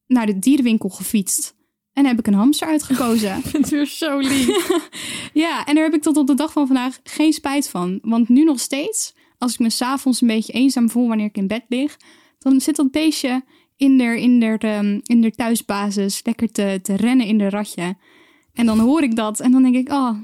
naar 0.07 0.25
de 0.25 0.39
dierenwinkel 0.39 0.89
gefietst. 0.89 1.61
En 1.93 2.05
heb 2.05 2.19
ik 2.19 2.27
een 2.27 2.33
hamster 2.33 2.67
uitgekozen. 2.67 3.37
ik 3.37 3.45
vind 3.45 3.63
het 3.63 3.69
weer 3.69 3.85
zo 3.85 4.17
lief. 4.17 4.69
Ja, 5.33 5.65
en 5.65 5.75
daar 5.75 5.83
heb 5.83 5.93
ik 5.93 6.01
tot 6.01 6.17
op 6.17 6.27
de 6.27 6.33
dag 6.33 6.51
van 6.51 6.67
vandaag 6.67 6.99
geen 7.03 7.33
spijt 7.33 7.69
van. 7.69 7.99
Want 8.01 8.29
nu 8.29 8.43
nog 8.43 8.59
steeds, 8.59 9.13
als 9.37 9.53
ik 9.53 9.59
me 9.59 9.69
s'avonds 9.69 10.21
een 10.21 10.27
beetje 10.27 10.53
eenzaam 10.53 10.89
voel 10.89 11.07
wanneer 11.07 11.25
ik 11.25 11.37
in 11.37 11.47
bed 11.47 11.63
lig, 11.67 11.97
dan 12.39 12.61
zit 12.61 12.75
dat 12.75 12.91
beestje 12.91 13.43
in 13.77 13.97
der, 13.97 14.15
in 14.15 14.39
der, 14.39 14.57
ehm, 14.57 14.99
in 15.03 15.21
der 15.21 15.31
thuisbasis 15.31 16.21
lekker 16.23 16.51
te, 16.51 16.79
te 16.81 16.95
rennen 16.95 17.25
in 17.25 17.37
de 17.37 17.49
ratje. 17.49 17.95
En 18.53 18.65
dan 18.65 18.79
hoor 18.79 19.01
ik 19.01 19.15
dat 19.15 19.39
en 19.39 19.51
dan 19.51 19.63
denk 19.63 19.75
ik, 19.75 19.89
oh, 19.91 20.17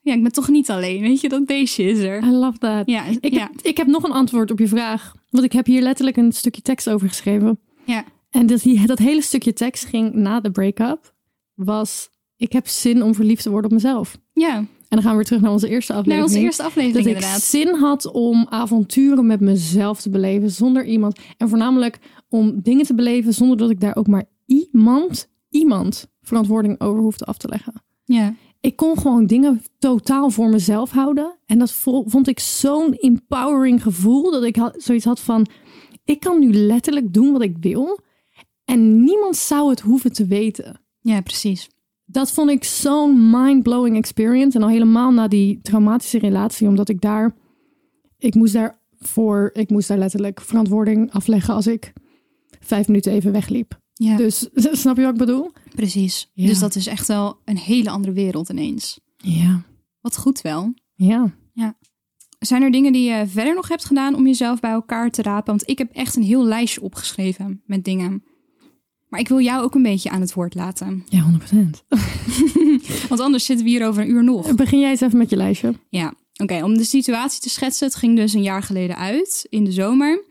ja, 0.00 0.14
ik 0.14 0.22
ben 0.22 0.32
toch 0.32 0.48
niet 0.48 0.70
alleen. 0.70 1.00
Weet 1.00 1.20
je, 1.20 1.28
dat 1.28 1.46
beestje 1.46 1.84
is 1.84 1.98
er. 1.98 2.22
I 2.22 2.30
love 2.30 2.58
that. 2.58 2.86
Ja, 2.86 3.04
Ik, 3.20 3.32
ja, 3.32 3.40
heb, 3.40 3.60
ik 3.62 3.76
heb 3.76 3.86
nog 3.86 4.02
een 4.02 4.12
antwoord 4.12 4.50
op 4.50 4.58
je 4.58 4.68
vraag. 4.68 5.14
Want 5.30 5.44
ik 5.44 5.52
heb 5.52 5.66
hier 5.66 5.82
letterlijk 5.82 6.16
een 6.16 6.32
stukje 6.32 6.62
tekst 6.62 6.90
over 6.90 7.08
geschreven. 7.08 7.58
ja, 7.84 8.04
En 8.34 8.46
dat, 8.46 8.60
die- 8.62 8.86
dat 8.86 8.98
hele 8.98 9.22
stukje 9.22 9.52
tekst 9.52 9.84
ging 9.84 10.14
na 10.14 10.40
de 10.40 10.50
break-up. 10.50 11.14
Was, 11.54 12.10
ik 12.36 12.52
heb 12.52 12.66
zin 12.68 13.02
om 13.02 13.14
verliefd 13.14 13.42
te 13.42 13.50
worden 13.50 13.70
op 13.70 13.76
mezelf. 13.76 14.18
ja. 14.32 14.64
En 14.88 15.00
dan 15.00 15.08
gaan 15.08 15.10
we 15.10 15.16
weer 15.16 15.26
terug 15.26 15.42
naar 15.42 15.52
onze 15.52 15.68
eerste 15.68 15.92
aflevering. 15.92 16.20
Naar 16.24 16.32
onze 16.34 16.44
eerste 16.46 16.62
aflevering 16.62 16.92
dat 17.04 17.06
ik 17.06 17.14
inderdaad. 17.14 17.42
zin 17.42 17.74
had 17.74 18.12
om 18.12 18.46
avonturen 18.48 19.26
met 19.26 19.40
mezelf 19.40 20.00
te 20.00 20.10
beleven 20.10 20.50
zonder 20.50 20.84
iemand. 20.84 21.18
En 21.36 21.48
voornamelijk 21.48 21.98
om 22.28 22.60
dingen 22.62 22.84
te 22.84 22.94
beleven 22.94 23.34
zonder 23.34 23.56
dat 23.56 23.70
ik 23.70 23.80
daar 23.80 23.96
ook 23.96 24.06
maar 24.06 24.24
iemand, 24.46 25.28
iemand 25.48 26.06
verantwoording 26.22 26.80
over 26.80 27.00
hoefde 27.02 27.24
af 27.24 27.36
te 27.36 27.48
leggen. 27.48 27.72
Ja, 28.04 28.34
Ik 28.60 28.76
kon 28.76 28.98
gewoon 28.98 29.26
dingen 29.26 29.62
totaal 29.78 30.30
voor 30.30 30.48
mezelf 30.48 30.90
houden. 30.90 31.36
En 31.46 31.58
dat 31.58 31.72
vo- 31.72 32.04
vond 32.06 32.28
ik 32.28 32.40
zo'n 32.40 32.92
empowering 32.94 33.82
gevoel. 33.82 34.30
Dat 34.30 34.44
ik 34.44 34.56
had, 34.56 34.74
zoiets 34.78 35.04
had 35.04 35.20
van, 35.20 35.46
ik 36.04 36.20
kan 36.20 36.38
nu 36.40 36.52
letterlijk 36.52 37.12
doen 37.12 37.32
wat 37.32 37.42
ik 37.42 37.56
wil. 37.60 38.00
En 38.64 39.04
niemand 39.04 39.36
zou 39.36 39.70
het 39.70 39.80
hoeven 39.80 40.12
te 40.12 40.26
weten. 40.26 40.80
ja, 41.00 41.20
precies. 41.20 41.70
Dat 42.06 42.32
vond 42.32 42.50
ik 42.50 42.64
zo'n 42.64 43.30
mind-blowing 43.30 43.96
experience. 43.96 44.56
En 44.58 44.62
al 44.62 44.68
helemaal 44.70 45.10
na 45.12 45.28
die 45.28 45.60
traumatische 45.62 46.18
relatie. 46.18 46.68
Omdat 46.68 46.88
ik 46.88 47.00
daar, 47.00 47.34
ik 48.18 48.34
moest 48.34 48.52
daarvoor, 48.52 49.50
ik 49.52 49.70
moest 49.70 49.88
daar 49.88 49.98
letterlijk 49.98 50.40
verantwoording 50.40 51.12
afleggen 51.12 51.54
als 51.54 51.66
ik 51.66 51.92
vijf 52.60 52.86
minuten 52.86 53.12
even 53.12 53.32
wegliep. 53.32 53.80
Ja, 53.92 54.16
Dus 54.16 54.48
snap 54.82 54.96
je 54.96 55.02
wat 55.02 55.12
ik 55.12 55.18
bedoel? 55.18 55.50
precies. 55.74 56.30
Ja. 56.34 56.46
Dus 56.46 56.58
dat 56.58 56.74
is 56.74 56.86
echt 56.86 57.06
wel 57.08 57.38
een 57.44 57.56
hele 57.58 57.90
andere 57.90 58.12
wereld 58.12 58.48
ineens. 58.48 59.00
Ja. 59.16 59.62
Wat 60.00 60.16
goed 60.16 60.40
wel. 60.40 60.74
Ja. 60.94 61.34
Zijn 62.38 62.62
er 62.62 62.70
dingen 62.70 62.92
die 62.92 63.10
je 63.10 63.26
verder 63.26 63.54
nog 63.54 63.68
hebt 63.68 63.84
gedaan 63.84 64.14
om 64.14 64.26
jezelf 64.26 64.60
bij 64.60 64.70
elkaar 64.70 65.10
te 65.10 65.22
rapen? 65.22 65.46
Want 65.46 65.68
ik 65.68 65.78
heb 65.78 65.90
echt 65.92 66.16
een 66.16 66.22
heel 66.22 66.44
lijstje 66.44 66.80
opgeschreven 66.82 67.62
met 67.66 67.84
dingen. 67.84 68.24
Maar 69.14 69.22
ik 69.22 69.28
wil 69.28 69.40
jou 69.40 69.62
ook 69.62 69.74
een 69.74 69.82
beetje 69.82 70.10
aan 70.10 70.20
het 70.20 70.34
woord 70.34 70.54
laten. 70.54 71.04
Ja, 71.08 71.24
100%. 71.30 71.56
Want 73.08 73.20
anders 73.20 73.44
zitten 73.44 73.64
we 73.64 73.70
hier 73.70 73.86
over 73.86 74.02
een 74.02 74.10
uur 74.10 74.24
nog. 74.24 74.54
Begin 74.54 74.80
jij 74.80 74.90
eens 74.90 75.00
even 75.00 75.18
met 75.18 75.30
je 75.30 75.36
lijstje. 75.36 75.74
Ja, 75.88 76.14
oké. 76.36 76.62
om 76.62 76.76
de 76.76 76.84
situatie 76.84 77.40
te 77.40 77.48
schetsen. 77.48 77.86
Het 77.86 77.96
ging 77.96 78.16
dus 78.16 78.32
een 78.32 78.42
jaar 78.42 78.62
geleden 78.62 78.96
uit, 78.96 79.46
in 79.48 79.64
de 79.64 79.72
zomer. 79.72 80.24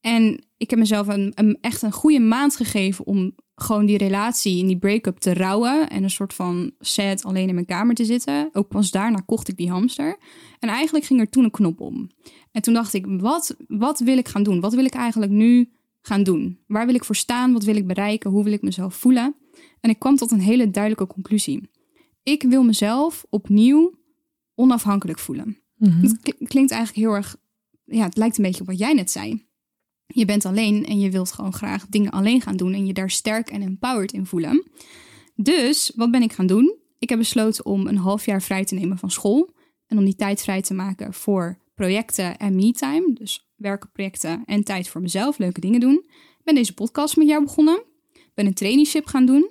En 0.00 0.44
ik 0.56 0.70
heb 0.70 0.78
mezelf 0.78 1.08
een, 1.08 1.32
een, 1.34 1.58
echt 1.60 1.82
een 1.82 1.92
goede 1.92 2.20
maand 2.20 2.56
gegeven 2.56 3.06
om 3.06 3.34
gewoon 3.54 3.86
die 3.86 3.98
relatie 3.98 4.58
in 4.58 4.66
die 4.66 4.78
break-up 4.78 5.18
te 5.18 5.34
rouwen. 5.34 5.88
En 5.88 6.02
een 6.02 6.10
soort 6.10 6.34
van 6.34 6.70
sad 6.78 7.24
alleen 7.24 7.48
in 7.48 7.54
mijn 7.54 7.66
kamer 7.66 7.94
te 7.94 8.04
zitten. 8.04 8.48
Ook 8.52 8.68
pas 8.68 8.90
daarna 8.90 9.22
kocht 9.26 9.48
ik 9.48 9.56
die 9.56 9.70
hamster. 9.70 10.16
En 10.58 10.68
eigenlijk 10.68 11.04
ging 11.04 11.20
er 11.20 11.30
toen 11.30 11.44
een 11.44 11.50
knop 11.50 11.80
om. 11.80 12.10
En 12.52 12.62
toen 12.62 12.74
dacht 12.74 12.94
ik, 12.94 13.06
wat, 13.08 13.56
wat 13.68 14.00
wil 14.00 14.18
ik 14.18 14.28
gaan 14.28 14.42
doen? 14.42 14.60
Wat 14.60 14.74
wil 14.74 14.84
ik 14.84 14.94
eigenlijk 14.94 15.32
nu 15.32 15.70
gaan 16.00 16.22
doen? 16.22 16.58
Waar 16.66 16.86
wil 16.86 16.94
ik 16.94 17.04
voor 17.04 17.16
staan? 17.16 17.52
Wat 17.52 17.64
wil 17.64 17.76
ik 17.76 17.86
bereiken? 17.86 18.30
Hoe 18.30 18.44
wil 18.44 18.52
ik 18.52 18.62
mezelf 18.62 18.94
voelen? 18.94 19.34
En 19.80 19.90
ik 19.90 19.98
kwam 19.98 20.16
tot 20.16 20.30
een 20.30 20.40
hele 20.40 20.70
duidelijke 20.70 21.06
conclusie. 21.14 21.70
Ik 22.22 22.42
wil 22.42 22.62
mezelf 22.62 23.26
opnieuw 23.30 23.98
onafhankelijk 24.54 25.18
voelen. 25.18 25.58
Het 26.02 26.20
kl- 26.20 26.44
klinkt 26.44 26.70
eigenlijk 26.70 27.06
heel 27.06 27.16
erg. 27.16 27.36
Ja, 27.84 28.04
het 28.04 28.16
lijkt 28.16 28.38
een 28.38 28.44
beetje 28.44 28.60
op 28.60 28.66
wat 28.66 28.78
jij 28.78 28.92
net 28.92 29.10
zei. 29.10 29.48
Je 30.06 30.24
bent 30.24 30.44
alleen 30.44 30.86
en 30.86 31.00
je 31.00 31.10
wilt 31.10 31.32
gewoon 31.32 31.52
graag 31.52 31.86
dingen 31.88 32.10
alleen 32.10 32.40
gaan 32.40 32.56
doen 32.56 32.72
en 32.72 32.86
je 32.86 32.92
daar 32.92 33.10
sterk 33.10 33.50
en 33.50 33.62
empowered 33.62 34.12
in 34.12 34.26
voelen. 34.26 34.70
Dus 35.34 35.92
wat 35.96 36.10
ben 36.10 36.22
ik 36.22 36.32
gaan 36.32 36.46
doen? 36.46 36.78
Ik 36.98 37.08
heb 37.08 37.18
besloten 37.18 37.66
om 37.66 37.86
een 37.86 37.96
half 37.96 38.26
jaar 38.26 38.42
vrij 38.42 38.64
te 38.64 38.74
nemen 38.74 38.98
van 38.98 39.10
school 39.10 39.50
en 39.86 39.98
om 39.98 40.04
die 40.04 40.16
tijd 40.16 40.42
vrij 40.42 40.62
te 40.62 40.74
maken 40.74 41.14
voor 41.14 41.58
projecten 41.74 42.38
en 42.38 42.54
me-time. 42.54 43.12
Dus 43.12 43.49
werken, 43.60 43.90
projecten 43.92 44.42
en 44.46 44.64
tijd 44.64 44.88
voor 44.88 45.00
mezelf, 45.00 45.38
leuke 45.38 45.60
dingen 45.60 45.80
doen. 45.80 46.02
Ik 46.12 46.44
ben 46.44 46.54
deze 46.54 46.74
podcast 46.74 47.16
met 47.16 47.28
jou 47.28 47.44
begonnen. 47.44 47.82
Ik 48.12 48.30
ben 48.34 48.46
een 48.46 48.54
traineeship 48.54 49.06
gaan 49.06 49.26
doen. 49.26 49.50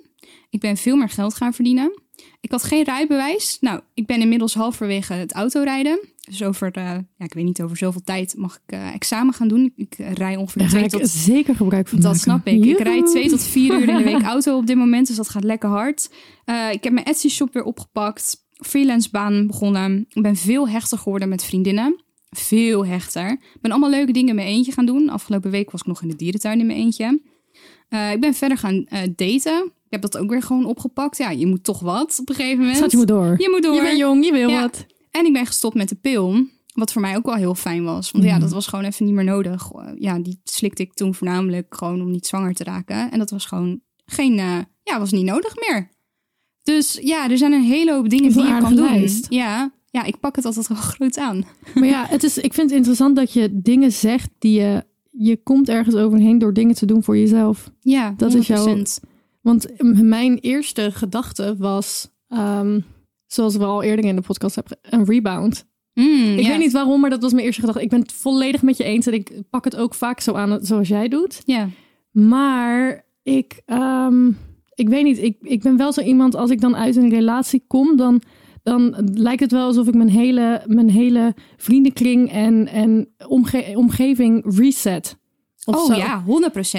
Ik 0.50 0.60
ben 0.60 0.76
veel 0.76 0.96
meer 0.96 1.08
geld 1.08 1.34
gaan 1.34 1.54
verdienen. 1.54 1.92
Ik 2.40 2.50
had 2.50 2.62
geen 2.62 2.84
rijbewijs. 2.84 3.58
Nou, 3.60 3.80
ik 3.94 4.06
ben 4.06 4.20
inmiddels 4.20 4.54
halverwege 4.54 5.12
het 5.12 5.32
autorijden. 5.32 6.00
Dus 6.20 6.42
over, 6.42 6.70
ja, 6.74 7.04
ik 7.18 7.34
weet 7.34 7.44
niet, 7.44 7.62
over 7.62 7.76
zoveel 7.76 8.02
tijd 8.04 8.34
mag 8.36 8.54
ik 8.54 8.72
eh, 8.72 8.94
examen 8.94 9.34
gaan 9.34 9.48
doen. 9.48 9.72
Ik 9.76 9.94
rij 9.98 10.36
ongeveer 10.36 10.60
Daar 10.60 10.70
twee 10.70 10.84
ik 10.84 10.90
tot 10.90 11.08
zeker 11.08 11.54
gebruik 11.56 11.88
van 11.88 11.98
dat 11.98 12.06
maken. 12.06 12.20
snap 12.20 12.46
ik. 12.46 12.64
Ik 12.64 12.78
rijd 12.78 13.06
twee 13.06 13.28
tot 13.28 13.42
vier 13.42 13.80
uur 13.80 13.88
in 13.88 13.96
de 13.96 14.04
week 14.04 14.22
auto 14.34 14.56
op 14.56 14.66
dit 14.66 14.76
moment, 14.76 15.06
dus 15.06 15.16
dat 15.16 15.28
gaat 15.28 15.44
lekker 15.44 15.68
hard. 15.68 16.10
Eh, 16.44 16.72
ik 16.72 16.84
heb 16.84 16.92
mijn 16.92 17.06
Etsy-shop 17.06 17.52
weer 17.52 17.64
opgepakt, 17.64 18.46
freelance 18.50 19.08
baan 19.10 19.46
begonnen. 19.46 20.06
Ik 20.08 20.22
ben 20.22 20.36
veel 20.36 20.68
hechter 20.68 20.98
geworden 20.98 21.28
met 21.28 21.44
vriendinnen. 21.44 22.04
Veel 22.30 22.86
hechter. 22.86 23.30
Ik 23.30 23.60
ben 23.60 23.70
allemaal 23.70 23.90
leuke 23.90 24.12
dingen 24.12 24.28
in 24.28 24.34
mijn 24.34 24.46
eentje 24.46 24.72
gaan 24.72 24.86
doen. 24.86 25.08
Afgelopen 25.08 25.50
week 25.50 25.70
was 25.70 25.80
ik 25.80 25.86
nog 25.86 26.02
in 26.02 26.08
de 26.08 26.16
dierentuin 26.16 26.60
in 26.60 26.66
mijn 26.66 26.78
eentje. 26.78 27.20
Eh, 27.88 28.12
ik 28.12 28.20
ben 28.20 28.34
verder 28.34 28.58
gaan 28.58 28.84
eh, 28.86 29.00
daten. 29.16 29.64
Ik 29.64 29.90
heb 30.00 30.02
dat 30.02 30.18
ook 30.18 30.30
weer 30.30 30.42
gewoon 30.42 30.64
opgepakt. 30.64 31.16
Ja, 31.18 31.30
je 31.30 31.46
moet 31.46 31.64
toch 31.64 31.80
wat 31.80 32.18
op 32.20 32.28
een 32.28 32.34
gegeven 32.34 32.58
moment. 32.58 32.76
Schat, 32.76 32.90
je 32.90 32.96
moet 32.96 33.08
door. 33.08 33.34
Je 33.38 33.48
moet 33.50 33.62
door. 33.62 33.74
Je 33.74 33.82
bent 33.82 33.98
jong, 33.98 34.24
je 34.24 34.32
wil 34.32 34.48
Ja. 34.48 34.60
wat. 34.60 34.86
En 35.10 35.26
ik 35.26 35.32
ben 35.32 35.46
gestopt 35.46 35.74
met 35.74 35.88
de 35.88 35.94
pil. 35.94 36.46
Wat 36.74 36.92
voor 36.92 37.00
mij 37.02 37.16
ook 37.16 37.24
wel 37.26 37.34
heel 37.34 37.54
fijn 37.54 37.84
was. 37.84 38.10
Want 38.10 38.24
ja, 38.24 38.30
Mhm. 38.30 38.40
dat 38.40 38.52
was 38.52 38.66
gewoon 38.66 38.84
even 38.84 39.04
niet 39.06 39.14
meer 39.14 39.24
nodig. 39.24 39.70
Ja, 39.98 40.18
die 40.18 40.40
slikte 40.44 40.82
ik 40.82 40.94
toen 40.94 41.14
voornamelijk 41.14 41.74
gewoon 41.76 42.00
om 42.00 42.10
niet 42.10 42.26
zwanger 42.26 42.54
te 42.54 42.64
raken. 42.64 43.10
En 43.10 43.18
dat 43.18 43.30
was 43.30 43.44
gewoon 43.46 43.80
geen, 44.04 44.38
eh, 44.38 44.58
ja, 44.82 44.98
was 44.98 45.10
niet 45.12 45.24
nodig 45.24 45.54
meer. 45.68 45.90
Dus 46.62 46.98
ja, 47.02 47.30
er 47.30 47.38
zijn 47.38 47.52
een 47.52 47.62
hele 47.62 47.92
hoop 47.92 48.08
dingen 48.08 48.32
die 48.32 48.42
je 48.42 48.58
kan 48.58 48.74
doen. 48.76 48.84
lijst. 48.84 49.26
Ja, 49.28 49.72
ja, 49.90 50.04
ik 50.04 50.20
pak 50.20 50.36
het 50.36 50.44
altijd 50.44 50.68
wel 50.68 50.76
groot 50.76 51.18
aan. 51.18 51.44
Maar 51.74 51.86
ja, 51.88 52.06
het 52.08 52.22
is, 52.22 52.38
ik 52.38 52.54
vind 52.54 52.68
het 52.68 52.76
interessant 52.78 53.16
dat 53.16 53.32
je 53.32 53.48
dingen 53.62 53.92
zegt 53.92 54.30
die 54.38 54.60
je... 54.60 54.84
Je 55.12 55.36
komt 55.42 55.68
ergens 55.68 55.94
overheen 55.94 56.38
door 56.38 56.52
dingen 56.52 56.74
te 56.74 56.86
doen 56.86 57.02
voor 57.02 57.16
jezelf. 57.18 57.70
Ja, 57.80 58.14
Dat 58.16 58.34
is 58.34 58.46
jouw- 58.46 58.76
100%. 58.76 58.80
Want 59.40 59.66
mijn 60.02 60.38
eerste 60.38 60.90
gedachte 60.92 61.54
was... 61.58 62.08
ehm, 62.28 62.80
zoals 63.26 63.56
we 63.56 63.64
al 63.64 63.82
eerder 63.82 64.04
in 64.04 64.16
de 64.16 64.22
podcast 64.22 64.54
hebben... 64.54 64.78
Een 64.82 65.04
rebound. 65.04 65.66
Mm, 65.94 66.38
Ik 66.38 66.46
weet 66.46 66.58
niet 66.58 66.72
waarom, 66.72 67.00
maar 67.00 67.10
dat 67.10 67.22
was 67.22 67.32
mijn 67.32 67.44
eerste 67.44 67.60
gedachte. 67.60 67.82
Ik 67.82 67.88
ben 67.88 68.00
het 68.00 68.12
volledig 68.12 68.62
met 68.62 68.76
je 68.76 68.84
eens. 68.84 69.06
En 69.06 69.12
ik 69.12 69.32
pak 69.50 69.64
het 69.64 69.76
ook 69.76 69.94
vaak 69.94 70.20
zo 70.20 70.32
aan 70.32 70.58
zoals 70.62 70.88
jij 70.88 71.08
doet. 71.08 71.42
Ja, 71.44 71.68
Maar 72.10 73.04
ik, 73.22 73.62
ehm, 73.66 74.28
ik 74.74 74.88
weet 74.88 75.04
niet, 75.04 75.18
ik, 75.22 75.36
ik 75.42 75.62
ben 75.62 75.76
wel 75.76 75.92
zo 75.92 76.00
iemand, 76.00 76.34
als 76.34 76.50
ik 76.50 76.60
dan 76.60 76.76
uit 76.76 76.96
een 76.96 77.08
relatie 77.10 77.64
kom, 77.66 77.96
dan, 77.96 78.22
dan 78.62 79.10
lijkt 79.14 79.40
het 79.40 79.52
wel 79.52 79.66
alsof 79.66 79.88
ik 79.88 79.94
mijn 79.94 80.08
hele, 80.08 80.62
mijn 80.66 80.90
hele 80.90 81.34
vriendenkring 81.56 82.32
en, 82.32 82.68
en 82.68 83.08
omge- 83.26 83.72
omgeving 83.74 84.56
reset. 84.58 85.18
Of 85.64 85.76
oh 85.76 85.86
zo. 85.86 85.94
ja, 85.94 86.24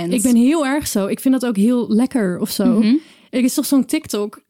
100%. 0.07 0.09
Ik 0.09 0.21
ben 0.21 0.35
heel 0.35 0.65
erg 0.65 0.87
zo. 0.87 1.07
Ik 1.07 1.19
vind 1.19 1.33
dat 1.33 1.49
ook 1.49 1.55
heel 1.55 1.89
lekker 1.89 2.39
of 2.39 2.49
zo. 2.49 2.65
Mhm. 2.65 2.95
Er 3.29 3.43
is 3.43 3.53
toch 3.53 3.65
zo'n 3.65 3.85
TikTok. 3.85 4.41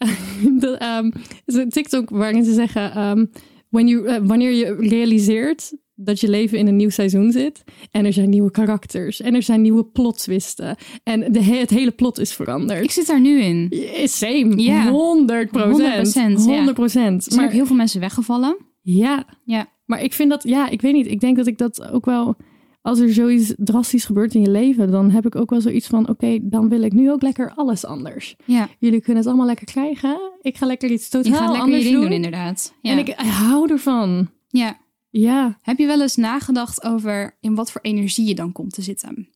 de, 0.60 1.12
is 1.46 1.56
een 1.56 1.70
TikTok 1.70 2.10
waarin 2.10 2.44
ze 2.44 2.54
zeggen: 2.54 2.92
ehm, 2.92 3.26
when 3.70 3.88
you, 3.88 4.08
eh, 4.08 4.22
wanneer 4.24 4.52
je 4.52 4.76
realiseert 4.80 5.74
dat 6.04 6.20
je 6.20 6.30
leven 6.30 6.58
in 6.58 6.68
een 6.68 6.76
nieuw 6.76 6.90
seizoen 6.90 7.32
zit. 7.32 7.64
En 7.92 8.06
er 8.06 8.14
zijn 8.14 8.30
nieuwe 8.30 8.52
karakters. 8.52 9.22
En 9.22 9.36
er 9.36 9.44
zijn 9.44 9.62
nieuwe 9.62 9.84
plot 9.86 10.18
twisten. 10.18 10.76
En 11.04 11.32
de, 11.32 11.44
he- 11.44 11.60
het 11.60 11.70
hele 11.70 11.92
plot 11.92 12.20
is 12.20 12.34
veranderd. 12.34 12.84
Ik 12.84 12.92
zit 12.92 13.08
daar 13.08 13.22
nu 13.22 13.42
in. 13.42 13.66
Yeah, 13.70 14.08
Same. 14.08 14.62
Ja. 14.62 14.90
100 14.90 15.52
procent. 15.52 16.08
100%, 16.08 16.14
ja. 16.46 16.54
100 16.56 16.74
procent. 16.74 17.26
Er 17.26 17.32
zijn 17.32 17.40
ook 17.44 17.46
Maar 17.48 17.56
heel 17.56 17.66
veel 17.66 17.76
mensen 17.76 18.00
weggevallen. 18.00 18.58
ja, 18.82 19.26
Ja, 19.46 19.68
maar 19.86 20.04
ik 20.04 20.14
vind 20.14 20.30
dat, 20.30 20.44
ja, 20.44 20.70
ik 20.70 20.82
weet 20.82 20.94
niet. 20.94 21.08
Ik 21.08 21.20
denk 21.20 21.38
dat 21.38 21.48
ik 21.48 21.58
dat 21.58 21.92
ook 21.92 22.06
wel, 22.06 22.36
als 22.82 23.00
er 23.00 23.14
zoiets 23.14 23.54
drastisch 23.58 24.06
gebeurt 24.06 24.34
in 24.36 24.42
je 24.42 24.50
leven, 24.50 24.92
dan 24.92 25.10
heb 25.12 25.26
ik 25.26 25.36
ook 25.36 25.50
wel 25.50 25.62
zoiets 25.62 25.88
van, 25.88 26.10
oké, 26.10 26.40
dan 26.42 26.70
wil 26.70 26.82
ik 26.82 26.92
nu 26.94 27.12
ook 27.12 27.22
lekker 27.22 27.52
alles 27.56 27.86
anders. 27.86 28.36
ja. 28.46 28.70
Jullie 28.80 29.00
kunnen 29.02 29.18
het 29.18 29.28
allemaal 29.28 29.46
lekker 29.48 29.66
krijgen. 29.66 30.18
Ik 30.42 30.58
ga 30.58 30.66
lekker 30.66 30.92
iets 30.92 31.10
totaal 31.10 31.32
Je 31.32 31.38
gaat 31.38 31.48
lekker 31.48 31.64
anders 31.64 31.92
doen. 31.92 32.02
doen, 32.02 32.12
inderdaad. 32.12 32.74
Ja. 32.82 32.92
En 32.92 32.98
ik 32.98 33.10
hou 33.18 33.72
ervan. 33.72 34.30
ja. 34.48 34.78
Ja. 35.12 35.60
Heb 35.62 35.78
je 35.78 35.86
wel 35.86 36.02
eens 36.02 36.16
nagedacht 36.16 36.84
over 36.84 37.38
in 37.40 37.56
wat 37.56 37.72
voor 37.72 37.82
energie 37.82 38.28
je 38.28 38.36
dan 38.36 38.52
komt 38.52 38.74
te 38.74 38.82
zitten? 38.82 39.30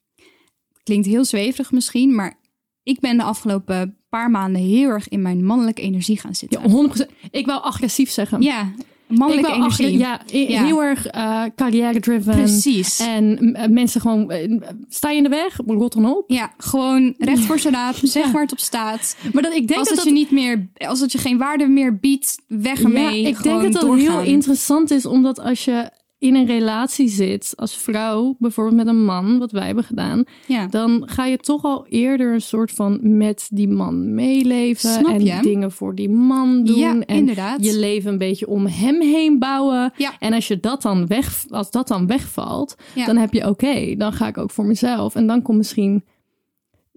Klinkt 0.83 1.07
heel 1.07 1.25
zweverig 1.25 1.71
misschien, 1.71 2.15
maar 2.15 2.39
ik 2.83 2.99
ben 2.99 3.17
de 3.17 3.23
afgelopen 3.23 3.97
paar 4.09 4.31
maanden 4.31 4.61
heel 4.61 4.89
erg 4.89 5.09
in 5.09 5.21
mijn 5.21 5.45
mannelijke 5.45 5.81
energie 5.81 6.19
gaan 6.19 6.35
zitten. 6.35 6.61
ja, 6.61 6.69
100 6.69 6.87
procent. 6.93 7.11
Ik 7.31 7.45
wou 7.45 7.63
agressief 7.63 8.11
zeggen. 8.11 8.41
Ja, 8.41 8.73
mannelijke 9.07 9.51
energie. 9.51 10.05
achter- 10.07 10.37
ja, 10.37 10.47
Ja. 10.47 10.63
heel 10.63 10.83
erg 10.83 11.05
eh 11.05 11.43
carrière-driven. 11.55 12.35
Precies. 12.35 12.99
En 12.99 13.55
mensen 13.69 14.01
gewoon, 14.01 14.31
eh, 14.31 14.59
sta 14.89 15.09
je 15.09 15.17
in 15.17 15.23
de 15.23 15.29
weg? 15.29 15.59
Rot 15.67 15.93
dan 15.93 16.05
op. 16.15 16.23
Ja, 16.31 16.53
gewoon 16.57 17.13
recht 17.17 17.39
voor 17.45 17.59
zijn 17.59 17.73
raap, 17.73 17.95
zeg 18.03 18.31
waar 18.31 18.41
het 18.41 18.51
op 18.51 18.59
staat. 18.59 19.15
Maar 19.33 19.43
dat, 19.43 19.53
ik 19.53 19.67
denk 19.67 19.79
als 19.79 19.87
dat 19.87 19.97
dat 19.97 20.05
je 20.05 20.11
niet 20.11 20.31
meer, 20.31 20.67
als 20.87 20.99
het 20.99 21.11
je 21.11 21.17
geen 21.17 21.37
waarde 21.37 21.67
meer 21.67 21.97
biedt, 21.99 22.37
weg 22.47 22.81
ermee. 22.83 23.21
Ja, 23.21 23.27
ik 23.27 23.43
denk 23.43 23.61
dat 23.61 23.71
dat 23.73 23.81
doorgaan. 23.81 23.99
heel 24.21 24.33
interessant 24.33 24.91
is, 24.91 25.05
omdat 25.05 25.39
als 25.39 25.65
je... 25.65 25.89
in 26.17 26.35
een 26.35 26.45
relatie 26.45 27.07
zit 27.07 27.53
als 27.55 27.77
vrouw, 27.77 28.35
bijvoorbeeld 28.39 28.75
met 28.75 28.87
een 28.87 29.03
man, 29.05 29.37
wat 29.39 29.51
wij 29.51 29.65
hebben 29.65 29.83
gedaan, 29.83 30.23
Ja. 30.47 30.67
dan 30.67 31.03
ga 31.05 31.25
je 31.25 31.37
toch 31.37 31.63
al 31.63 31.85
eerder 31.87 32.33
een 32.33 32.41
soort 32.41 32.71
van 32.71 33.17
met 33.17 33.47
die 33.51 33.67
man 33.67 34.13
meeleven 34.13 34.89
Snap 34.89 35.05
en 35.13 35.23
je? 35.25 35.41
dingen 35.41 35.71
voor 35.71 35.95
die 35.95 36.09
man 36.09 36.63
doen 36.63 36.75
Ja, 36.77 36.89
en 36.91 37.05
inderdaad. 37.05 37.65
je 37.65 37.77
leven 37.77 38.11
een 38.11 38.17
beetje 38.17 38.47
om 38.47 38.65
hem 38.65 39.01
heen 39.01 39.39
bouwen. 39.39 39.93
Ja. 39.97 40.13
En 40.19 40.33
als 40.33 40.47
je 40.47 40.59
dat 40.59 40.81
dan 40.81 41.07
weg, 41.07 41.45
als 41.49 41.71
dat 41.71 41.87
dan 41.87 42.07
wegvalt, 42.07 42.75
dan 43.05 43.17
heb 43.17 43.33
je 43.33 43.47
oké, 43.49 43.95
dan 43.97 44.13
ga 44.13 44.27
ik 44.27 44.37
ook 44.37 44.51
voor 44.51 44.65
mezelf 44.65 45.15
en 45.15 45.27
dan 45.27 45.41
komt 45.41 45.57
misschien 45.57 46.03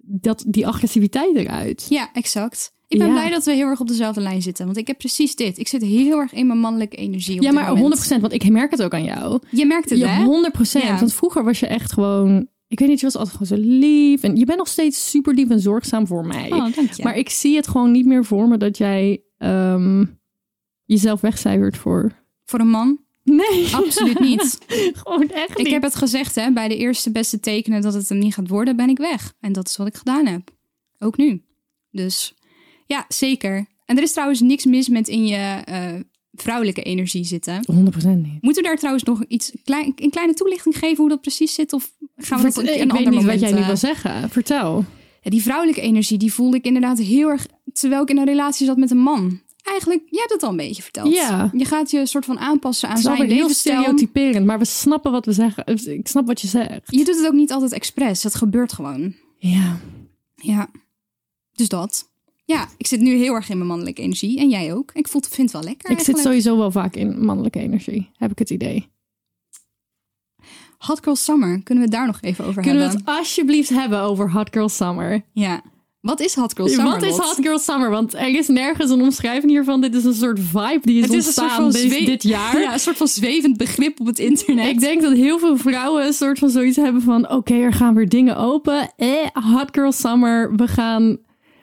dat 0.02 0.44
die 0.46 0.66
agressiviteit 0.66 1.36
eruit. 1.36 1.86
Ja, 1.88 2.10
exact. 2.12 2.76
Ik 2.88 2.98
ben 2.98 3.06
Ja. 3.06 3.12
blij 3.12 3.30
dat 3.30 3.44
we 3.44 3.52
heel 3.52 3.66
erg 3.66 3.80
op 3.80 3.88
dezelfde 3.88 4.20
lijn 4.20 4.42
zitten. 4.42 4.64
Want 4.64 4.76
ik 4.76 4.86
heb 4.86 4.98
precies 4.98 5.34
dit. 5.34 5.58
Ik 5.58 5.68
zit 5.68 5.82
heel 5.82 6.18
erg 6.18 6.32
in 6.32 6.46
mijn 6.46 6.58
mannelijke 6.58 6.96
energie. 6.96 7.36
Op 7.36 7.42
Ja, 7.42 7.52
maar 7.52 7.74
moment. 7.74 7.78
100%, 7.78 8.20
want 8.20 8.32
ik 8.32 8.48
merk 8.50 8.70
het 8.70 8.82
ook 8.82 8.94
aan 8.94 9.04
jou. 9.04 9.40
Je 9.50 9.66
merkt 9.66 9.90
het, 9.90 9.98
Ja, 9.98 10.08
hè? 10.08 10.24
100%. 10.24 10.82
Ja. 10.82 10.98
Want 10.98 11.14
vroeger 11.14 11.44
was 11.44 11.60
je 11.60 11.66
echt 11.66 11.92
gewoon, 11.92 12.48
ik 12.68 12.78
weet 12.78 12.88
niet, 12.88 13.00
je 13.00 13.04
was 13.06 13.16
altijd 13.16 13.36
gewoon 13.36 13.62
zo 13.62 13.68
lief. 13.78 14.22
En 14.22 14.36
je 14.36 14.44
bent 14.44 14.58
nog 14.58 14.68
steeds 14.68 15.10
super 15.10 15.34
lief 15.34 15.48
en 15.50 15.60
zorgzaam 15.60 16.06
voor 16.06 16.26
mij. 16.26 16.52
Oh, 16.52 16.68
je. 16.74 17.02
Maar 17.02 17.16
ik 17.16 17.28
zie 17.28 17.56
het 17.56 17.68
gewoon 17.68 17.90
niet 17.90 18.06
meer 18.06 18.24
voor 18.24 18.48
me 18.48 18.56
dat 18.56 18.78
jij 18.78 19.22
ehm, 19.38 20.04
jezelf 20.84 21.20
wegcijfert 21.20 21.76
voor. 21.76 22.12
Voor 22.44 22.60
een 22.60 22.68
man? 22.70 22.98
Nee, 23.24 23.68
Absoluut 23.74 24.20
niet. 24.20 24.58
gewoon 25.02 25.28
echt 25.30 25.56
niet. 25.56 25.66
Ik 25.66 25.72
heb 25.72 25.82
het 25.82 25.94
gezegd, 25.94 26.34
hè. 26.34 26.52
Bij 26.52 26.68
de 26.68 26.76
eerste 26.76 27.10
beste 27.10 27.40
tekenen 27.40 27.82
dat 27.82 27.94
het 27.94 28.08
hem 28.08 28.18
niet 28.18 28.34
gaat 28.34 28.48
worden, 28.48 28.76
ben 28.76 28.88
ik 28.88 28.98
weg. 28.98 29.34
En 29.40 29.52
dat 29.52 29.68
is 29.68 29.76
wat 29.76 29.86
ik 29.86 29.94
gedaan 29.96 30.26
heb. 30.26 30.50
Ook 30.98 31.16
nu. 31.16 31.42
Dus 31.90 32.34
ja, 32.88 33.04
zeker. 33.08 33.66
En 33.84 33.96
er 33.96 34.02
is 34.02 34.12
trouwens 34.12 34.40
niks 34.40 34.64
mis 34.64 34.88
met 34.88 35.08
in 35.08 35.26
je 35.26 35.62
eh, 35.64 35.94
vrouwelijke 36.32 36.82
energie 36.82 37.24
zitten. 37.24 37.64
100% 37.72 37.74
niet. 38.04 38.42
Moeten 38.42 38.62
we 38.62 38.68
daar 38.68 38.76
trouwens 38.76 39.04
nog 39.04 39.24
iets 39.24 39.52
klein, 39.64 39.92
een 39.96 40.10
kleine 40.10 40.34
toelichting 40.34 40.78
geven 40.78 40.96
hoe 40.96 41.08
dat 41.08 41.20
precies 41.20 41.54
zit? 41.54 41.72
Of 41.72 41.92
gaan 42.16 42.38
we 42.38 42.44
dat 42.44 42.56
een, 42.56 42.64
keer 42.64 42.74
ik 42.74 42.80
een 42.80 42.96
weet 42.96 43.10
niet 43.10 43.24
wat 43.24 43.40
jij 43.40 43.52
nu 43.52 43.60
eh, 43.60 43.66
wil 43.66 43.76
zeggen. 43.76 44.30
Vertel. 44.30 44.84
Ja, 45.22 45.30
die 45.30 45.42
vrouwelijke 45.42 45.80
energie, 45.80 46.18
die 46.18 46.32
voelde 46.32 46.56
ik 46.56 46.64
inderdaad 46.64 46.98
heel 46.98 47.28
erg 47.28 47.46
terwijl 47.72 48.02
ik 48.02 48.10
in 48.10 48.18
een 48.18 48.24
relatie 48.24 48.66
zat 48.66 48.76
met 48.76 48.90
een 48.90 48.98
man. 48.98 49.40
Eigenlijk, 49.62 50.02
jij 50.10 50.20
hebt 50.20 50.32
het 50.32 50.42
al 50.42 50.50
een 50.50 50.56
beetje 50.56 50.82
verteld. 50.82 51.14
Ja. 51.14 51.50
Je 51.52 51.64
gaat 51.64 51.90
je 51.90 52.06
soort 52.06 52.24
van 52.24 52.38
aanpassen 52.38 52.88
aan 52.88 52.96
Het 52.96 53.04
is 53.04 53.16
zijn 53.16 53.30
heel 53.30 53.48
stereotyperend, 53.48 54.46
maar 54.46 54.58
we 54.58 54.64
snappen 54.64 55.12
wat 55.12 55.26
we 55.26 55.32
zeggen. 55.32 55.66
Ik 55.66 56.08
snap 56.08 56.26
wat 56.26 56.40
je 56.40 56.46
zegt. 56.46 56.82
Je 56.86 57.04
doet 57.04 57.16
het 57.16 57.26
ook 57.26 57.32
niet 57.32 57.52
altijd 57.52 57.72
expres. 57.72 58.22
Het 58.22 58.34
gebeurt 58.34 58.72
gewoon. 58.72 59.14
Ja. 59.38 59.78
Ja. 60.34 60.70
Dus 61.52 61.68
dat. 61.68 62.07
Ja, 62.48 62.68
ik 62.76 62.86
zit 62.86 63.00
nu 63.00 63.16
heel 63.16 63.34
erg 63.34 63.48
in 63.48 63.56
mijn 63.56 63.68
mannelijke 63.68 64.02
energie. 64.02 64.38
En 64.38 64.48
jij 64.48 64.74
ook. 64.74 64.90
Ik 64.94 65.08
voel, 65.08 65.22
vind 65.30 65.52
het 65.52 65.60
wel 65.60 65.70
lekker 65.70 65.90
Ik 65.90 65.98
zit 65.98 66.18
sowieso 66.18 66.56
wel 66.56 66.70
vaak 66.70 66.96
in 66.96 67.24
mannelijke 67.24 67.58
energie, 67.58 68.10
heb 68.16 68.30
ik 68.30 68.38
het 68.38 68.50
idee. 68.50 68.88
Hot 70.78 71.02
Girl 71.02 71.16
Summer. 71.16 71.62
Kunnen 71.62 71.84
we 71.84 71.90
het 71.90 71.98
daar 71.98 72.06
nog 72.06 72.18
even 72.20 72.44
over 72.44 72.62
Kunnen 72.62 72.80
we 72.80 72.88
hebben? 72.88 73.06
het 73.06 73.18
alsjeblieft 73.18 73.68
hebben 73.68 74.00
over 74.00 74.30
Hot 74.30 74.48
Girl 74.50 74.68
Summer? 74.68 75.24
Ja. 75.32 75.62
Wat 76.00 76.20
is 76.20 76.34
Hot 76.34 76.52
Girl 76.56 76.68
Summer? 76.68 76.90
Wat 76.92 77.02
is? 77.02 77.16
Hot 77.16 77.38
Girl 77.40 77.58
Summer? 77.58 77.90
Want 77.90 78.14
er 78.14 78.34
is 78.34 78.48
nergens 78.48 78.90
een 78.90 79.02
omschrijving 79.02 79.52
hiervan. 79.52 79.80
Dit 79.80 79.94
is 79.94 80.04
een 80.04 80.14
soort 80.14 80.40
vibe 80.40 80.80
die 80.82 80.96
is 80.96 81.02
Het 81.02 81.12
is 81.12 81.26
een 81.26 81.32
soort 81.32 81.58
ontstaan 81.58 81.90
van 81.90 82.04
dit 82.04 82.22
jaar. 82.22 82.60
Ja, 82.60 82.72
een 82.72 82.80
soort 82.80 82.96
van 82.96 83.08
zwevend 83.08 83.56
begrip 83.56 84.00
op 84.00 84.06
het 84.06 84.18
internet. 84.18 84.66
Ik 84.66 84.80
denk 84.80 85.02
dat 85.02 85.12
heel 85.12 85.38
veel 85.38 85.56
vrouwen 85.56 86.06
een 86.06 86.12
soort 86.12 86.38
van 86.38 86.50
zoiets 86.50 86.76
hebben 86.76 87.02
van... 87.02 87.30
oké, 87.30 87.54
er 87.54 87.72
gaan 87.72 87.94
weer 87.94 88.08
dingen 88.08 88.36
open. 88.36 88.92
Eh, 88.96 89.08
Hot 89.32 89.68
Girl 89.72 89.92
Summer. 89.92 90.56
We 90.56 90.68
gaan, 90.68 91.18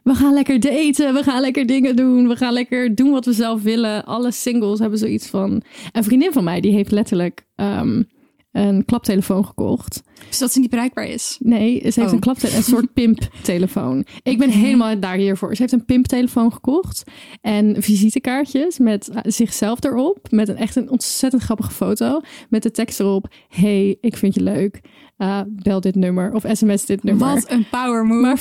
we 0.06 0.14
gaan 0.16 0.34
lekker 0.34 0.60
daten. 0.60 1.14
We 1.14 1.24
gaan 1.24 1.42
lekker 1.42 1.66
dingen 1.66 1.96
doen. 1.96 2.28
We 2.28 2.36
gaan 2.36 2.54
lekker 2.54 2.96
doen 2.96 3.12
wat 3.12 3.26
we 3.26 3.34
zelf 3.34 3.62
willen. 3.62 4.06
Alle 4.06 4.32
singles 4.32 4.80
hebben 4.80 5.00
zoiets 5.00 5.28
van... 5.28 5.62
Een 5.92 6.04
vriendin 6.04 6.32
van 6.32 6.44
mij 6.44 6.62
die 6.62 6.72
heeft 6.72 6.92
letterlijk 6.92 7.46
ehm, 7.56 8.04
een 8.52 8.86
klaptelefoon 8.86 9.46
gekocht. 9.46 10.04
Zodat 10.30 10.52
ze 10.54 10.60
niet 10.60 10.70
bereikbaar 10.70 11.06
is. 11.08 11.38
Nee, 11.40 11.78
ze 11.80 11.84
heeft 11.84 11.98
Oh. 12.08 12.12
een 12.12 12.20
klaptelefoon, 12.20 12.58
een 12.58 12.64
soort 12.64 12.94
pimptelefoon. 13.00 14.06
Ik 14.24 14.38
ben 14.38 14.50
helemaal 14.50 15.00
daar 15.00 15.16
hiervoor. 15.16 15.56
Ze 15.56 15.62
heeft 15.62 15.74
een 15.74 15.86
pimptelefoon 15.86 16.54
gekocht 16.54 17.04
en 17.42 17.76
visitekaartjes 17.84 18.78
met 18.80 19.10
eh, 19.10 19.18
zichzelf 19.24 19.84
erop, 19.84 20.28
met 20.32 20.48
een 20.50 20.58
echt 20.58 20.76
een 20.76 20.90
ontzettend 20.90 21.42
grappige 21.44 21.72
foto, 21.72 22.22
met 22.50 22.64
de 22.64 22.72
tekst 22.72 23.00
erop: 23.00 23.28
"Hey, 23.48 23.98
ik 24.02 24.18
vind 24.18 24.34
je 24.34 24.42
leuk. 24.42 24.82
Uh, 25.18 25.42
bel 25.48 25.82
dit 25.82 25.96
nummer 25.96 26.34
of 26.34 26.44
sms 26.52 26.86
dit 26.86 27.04
nummer." 27.04 27.28
Wat 27.34 27.52
een 27.52 27.66
power 27.72 28.06
move. 28.06 28.22
Maar 28.22 28.40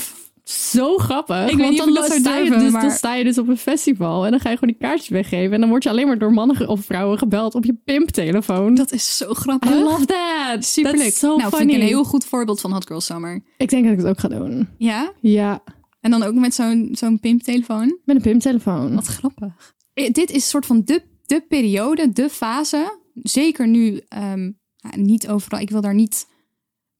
zo 0.49 0.97
grappig. 0.97 1.49
Ik 1.49 1.57
weet 1.57 1.57
want 1.57 1.69
niet 1.69 1.77
dan 1.79 1.93
dat 1.93 2.05
sta 2.11 2.35
je 2.37 2.43
durven, 2.43 2.59
dus, 2.63 2.71
maar- 2.71 2.81
dan 2.81 2.91
sta 2.91 3.15
je 3.15 3.23
dus 3.23 3.37
op 3.37 3.47
een 3.47 3.57
festival 3.57 4.25
en 4.25 4.31
dan 4.31 4.39
ga 4.39 4.49
je 4.49 4.57
gewoon 4.57 4.73
die 4.79 4.87
kaartjes 4.87 5.09
weggeven 5.09 5.53
en 5.53 5.59
dan 5.59 5.69
word 5.69 5.83
je 5.83 5.89
alleen 5.89 6.07
maar 6.07 6.17
door 6.17 6.33
mannen 6.33 6.67
of 6.67 6.85
vrouwen 6.85 7.17
gebeld 7.17 7.55
op 7.55 7.65
je 7.65 7.73
pimptelefoon. 7.85 8.75
dat 8.75 8.91
is 8.91 9.17
zo 9.17 9.33
grappig. 9.33 9.69
I 9.71 9.73
love 9.73 10.05
that. 10.05 10.65
Superleuk. 10.65 11.01
That's 11.03 11.19
so 11.19 11.27
nou, 11.27 11.39
funny. 11.41 11.57
vind 11.57 11.69
ik 11.71 11.75
een 11.77 11.81
heel 11.87 12.03
goed 12.03 12.25
voorbeeld 12.25 12.61
van 12.61 12.71
Hot 12.71 12.87
Girl 12.87 13.01
Summer. 13.01 13.43
Ik 13.57 13.69
denk 13.69 13.83
dat 13.83 13.91
ik 13.93 13.99
het 13.99 14.07
ook 14.07 14.19
ga 14.19 14.27
doen. 14.27 14.67
Ja? 14.77 15.11
Ja, 15.21 15.63
En 16.01 16.11
dan 16.11 16.23
ook 16.23 16.33
met 16.33 16.53
zo'n 16.53 16.89
zo'n 16.91 17.19
pimptelefoon. 17.19 17.99
met 18.05 18.15
een 18.15 18.21
pimptelefoon. 18.21 18.95
Wat 18.95 19.05
grappig. 19.05 19.73
Eh, 19.93 20.11
Dit 20.11 20.29
is 20.29 20.35
een 20.35 20.41
soort 20.41 20.65
van 20.65 20.81
de, 20.85 21.01
de 21.25 21.41
periode, 21.47 22.11
de 22.11 22.29
fase. 22.29 22.97
Zeker 23.13 23.67
nu, 23.67 24.01
ehm, 24.07 24.43
ja, 24.75 24.89
niet 24.95 25.27
overal. 25.27 25.59
Ik 25.59 25.69
wil 25.69 25.81
daar 25.81 25.93
niet 25.93 26.27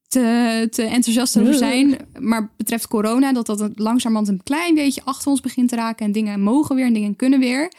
te, 0.07 0.67
te 0.69 0.83
enthousiast 0.83 1.39
over 1.39 1.53
zijn. 1.53 1.97
Maar 2.19 2.53
betreft 2.57 2.87
corona, 2.87 3.33
dat 3.33 3.45
dat 3.45 3.69
langzamerhand 3.75 4.29
een 4.29 4.43
klein 4.43 4.75
beetje 4.75 5.01
achter 5.03 5.31
ons 5.31 5.41
begint 5.41 5.69
te 5.69 5.75
raken. 5.75 6.05
En 6.05 6.11
dingen 6.11 6.41
mogen 6.41 6.75
weer 6.75 6.85
en 6.85 6.93
dingen 6.93 7.15
kunnen 7.15 7.39
weer. 7.39 7.71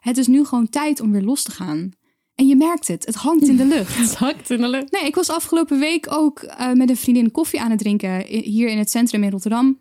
Het 0.00 0.16
is 0.16 0.26
nu 0.26 0.44
gewoon 0.44 0.68
tijd 0.68 1.00
om 1.00 1.12
weer 1.12 1.22
los 1.22 1.42
te 1.42 1.50
gaan. 1.50 1.92
En 2.34 2.46
je 2.46 2.56
merkt 2.56 2.88
het, 2.88 3.06
het 3.06 3.14
hangt 3.14 3.48
in 3.48 3.56
de 3.56 3.64
lucht. 3.74 3.96
Het 3.96 4.14
hakt 4.14 4.50
in 4.50 4.60
de 4.60 4.68
lucht. 4.68 4.92
Nee, 4.92 5.04
ik 5.04 5.14
was 5.14 5.30
afgelopen 5.30 5.78
week 5.78 6.06
ook 6.12 6.38
eh, 6.38 6.72
met 6.72 6.88
een 6.88 6.96
vriendin 6.96 7.30
koffie 7.30 7.60
aan 7.60 7.70
het 7.70 7.78
drinken 7.78 8.26
hier 8.26 8.68
in 8.68 8.78
het 8.78 8.90
centrum 8.90 9.22
in 9.22 9.30
Rotterdam. 9.30 9.80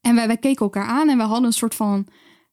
En 0.00 0.14
wij, 0.14 0.26
wij 0.26 0.36
keken 0.36 0.64
elkaar 0.64 0.86
aan 0.86 1.08
en 1.08 1.16
we 1.16 1.22
hadden 1.22 1.44
een 1.44 1.52
soort 1.52 1.74
van 1.74 2.06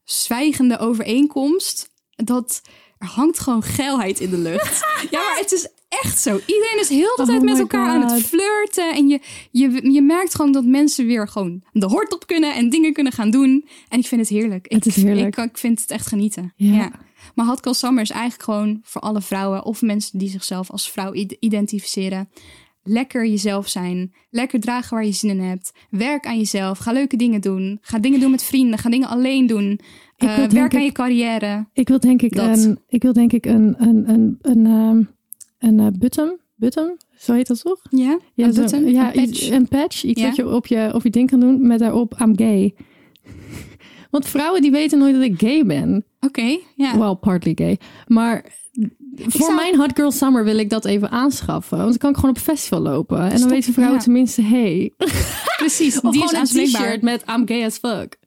zwijgende 0.03 0.77
overeenkomst. 0.77 1.89
Dat 2.15 2.61
er 2.97 3.07
hangt 3.07 3.39
gewoon 3.39 3.63
geilheid 3.63 4.19
in 4.19 4.29
de 4.29 4.37
lucht. 4.37 4.79
ja, 5.11 5.19
maar 5.19 5.37
het 5.37 5.51
is 5.51 5.67
echt 6.03 6.19
zo. 6.19 6.39
Iedereen 6.45 6.79
is 6.79 6.89
heel 6.89 7.15
de 7.15 7.21
Oh 7.21 7.27
tijd 7.27 7.41
met 7.41 7.59
elkaar 7.59 7.87
aan 7.87 8.11
het 8.11 8.23
flirten. 8.23 8.93
En 8.93 9.07
je, 9.07 9.19
je, 9.51 9.91
je 9.91 10.01
merkt 10.01 10.35
gewoon 10.35 10.51
dat 10.51 10.65
mensen 10.65 11.05
weer 11.05 11.27
gewoon 11.27 11.63
de 11.71 11.85
hort 11.85 12.13
op 12.13 12.27
kunnen 12.27 12.55
en 12.55 12.69
dingen 12.69 12.93
kunnen 12.93 13.13
gaan 13.13 13.31
doen. 13.31 13.65
En 13.89 13.99
ik 13.99 14.07
vind 14.07 14.21
het 14.21 14.29
heerlijk. 14.29 14.65
Het 14.71 14.85
ik, 14.85 14.95
is 14.95 15.03
heerlijk. 15.03 15.37
Ik, 15.37 15.43
ik 15.43 15.57
vind 15.57 15.81
het 15.81 15.91
echt 15.91 16.07
genieten. 16.07 16.53
Ja. 16.55 16.75
ja. 16.75 16.91
Maar 17.35 17.45
Hot 17.45 17.59
Girl 17.61 17.73
Summer 17.73 18.01
is 18.01 18.09
eigenlijk 18.09 18.43
gewoon 18.43 18.79
voor 18.83 19.01
alle 19.01 19.21
vrouwen 19.21 19.65
of 19.65 19.81
mensen 19.81 20.19
die 20.19 20.29
zichzelf 20.29 20.71
als 20.71 20.91
vrouw 20.91 21.13
id- 21.13 21.37
identificeren. 21.39 22.29
Lekker 22.83 23.25
jezelf 23.25 23.67
zijn. 23.67 24.13
Lekker 24.29 24.59
dragen 24.59 24.95
waar 24.95 25.05
je 25.05 25.11
zin 25.11 25.29
in 25.29 25.39
hebt. 25.39 25.71
Werk 25.89 26.25
aan 26.25 26.37
jezelf. 26.37 26.77
Ga 26.77 26.91
leuke 26.91 27.15
dingen 27.17 27.41
doen. 27.41 27.77
Ga 27.81 27.99
dingen 27.99 28.19
doen 28.19 28.31
met 28.31 28.43
vrienden. 28.43 28.79
Ga 28.79 28.89
dingen 28.89 29.07
alleen 29.07 29.47
doen. 29.47 29.79
Eh, 30.17 30.45
werk 30.45 30.75
aan 30.75 30.83
je 30.83 30.91
carrière. 30.91 31.67
Ik 31.73 31.87
wil 31.87 31.99
denk 31.99 32.21
ik 32.21 32.35
Dat. 32.35 32.57
een, 32.57 32.79
ik 32.87 33.01
wil 33.01 33.13
denk 33.13 33.33
ik 33.33 33.45
een, 33.45 33.75
een, 33.77 34.09
een, 34.09 34.37
een, 34.41 34.65
ehm, 34.65 35.01
een 35.63 35.79
eh, 35.79 35.87
button, 35.99 36.39
button, 36.55 36.97
zo 37.17 37.33
heet 37.33 37.47
dat 37.47 37.61
toch? 37.61 37.81
Ja, 37.89 38.19
Ja, 38.33 38.45
een 38.45 38.53
zo- 38.53 38.61
button, 38.61 38.91
ja, 38.91 39.15
een 39.15 39.25
patch. 39.29 39.49
een 39.49 39.67
patch, 39.67 40.03
iets 40.03 40.21
Ja. 40.21 40.27
wat 40.27 40.35
je 40.35 40.47
op, 40.49 40.67
je 40.67 40.91
op 40.93 41.03
je 41.03 41.09
ding 41.09 41.29
kan 41.29 41.39
doen 41.39 41.67
met 41.67 41.79
daarop 41.79 42.19
I'm 42.21 42.37
gay. 42.37 42.73
Want 44.11 44.27
vrouwen 44.27 44.61
die 44.61 44.71
weten 44.71 44.99
nooit 44.99 45.13
dat 45.13 45.23
ik 45.23 45.39
gay 45.39 45.65
ben. 45.65 46.05
Oké, 46.19 46.57
ja. 46.75 46.97
Well, 46.97 47.15
partly 47.15 47.51
gay. 47.55 47.77
Maar 48.07 48.45
voor 49.17 49.41
zou- 49.41 49.55
mijn 49.55 49.75
Hot 49.77 49.91
Girl 49.95 50.11
Summer 50.11 50.43
wil 50.43 50.57
ik 50.57 50.69
dat 50.69 50.85
even 50.85 51.09
aanschaffen. 51.11 51.77
Want 51.77 51.89
dan 51.89 51.97
kan 51.97 52.09
ik 52.09 52.15
gewoon 52.15 52.31
op 52.31 52.37
festival 52.41 52.79
lopen. 52.79 53.31
En 53.31 53.39
dan 53.39 53.49
weten 53.49 53.73
vrouwen 53.73 53.97
ja. 53.97 54.03
tenminste, 54.03 54.41
hey. 54.41 54.91
Precies. 55.57 56.01
Of 56.01 56.11
die 56.11 56.23
is 56.23 56.31
een 56.31 56.65
t-shirt 56.65 57.01
met 57.01 57.23
I'm 57.35 57.47
gay 57.47 57.65
as 57.65 57.77
fuck. 57.77 58.17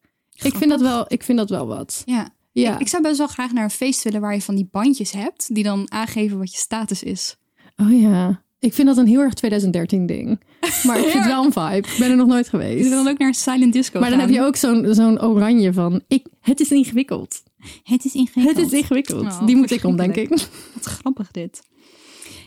Ik 0.43 0.55
vind, 0.55 0.71
dat 0.71 0.81
wel, 0.81 1.05
ik 1.09 1.23
vind 1.23 1.39
dat 1.39 1.51
wel 1.51 1.67
wat. 1.67 2.03
Ja. 2.05 2.29
Ja. 2.63 2.75
Ik, 2.75 2.81
ik 2.81 2.89
zou 2.89 3.03
best 3.03 3.19
wel 3.19 3.27
graag 3.27 3.53
naar 3.53 3.65
een 3.65 3.71
feest 3.71 4.03
willen 4.03 4.21
waar 4.21 4.35
je 4.35 4.43
van 4.43 4.55
die 4.55 4.69
bandjes 4.71 5.11
hebt. 5.13 5.55
Die 5.55 5.65
dan 5.65 5.91
aangeven 5.91 6.39
wat 6.39 6.53
je 6.53 6.59
status 6.59 7.03
is. 7.03 7.37
Oh 7.77 8.01
ja. 8.01 8.45
Ik 8.59 8.75
vind 8.75 8.89
dat 8.89 8.97
een 8.97 9.07
heel 9.07 9.21
erg 9.21 9.35
2013 9.35 10.07
ding. 10.07 10.41
Maar 10.85 10.99
ik 10.99 11.05
vind 11.05 11.15
het 11.25 11.27
wel 11.33 11.45
een 11.45 11.53
vibe. 11.53 11.89
Ik 11.89 11.97
ben 11.99 12.11
er 12.11 12.17
nog 12.17 12.27
nooit 12.27 12.45
Je 12.45 12.51
geweest. 12.51 12.89
wil 12.89 13.05
dan 13.05 13.13
ook 13.13 13.19
naar 13.19 13.35
silent 13.35 13.73
disco 13.73 14.01
Maar 14.01 14.11
dan 14.11 14.19
gaan. 14.19 14.29
heb 14.29 14.37
je 14.37 14.43
ook 14.45 14.57
zo'n 14.57 14.95
zo'n 14.95 15.23
oranje 15.23 15.73
van... 15.73 16.03
Ik, 16.09 16.27
het 16.41 16.61
is 16.61 16.71
ingewikkeld. 16.71 17.43
Het 17.83 18.05
is 18.05 18.15
ingewikkeld. 18.15 18.57
Het 18.57 18.73
is 18.73 18.79
ingewikkeld. 18.79 19.23
Oh, 19.23 19.47
Die 19.47 19.57
moet 19.57 19.71
ik 19.71 19.85
om, 19.85 19.97
denk 19.97 20.17
ik. 20.17 20.29
Wat 20.75 20.85
grappig 20.85 21.31
dit. 21.31 21.63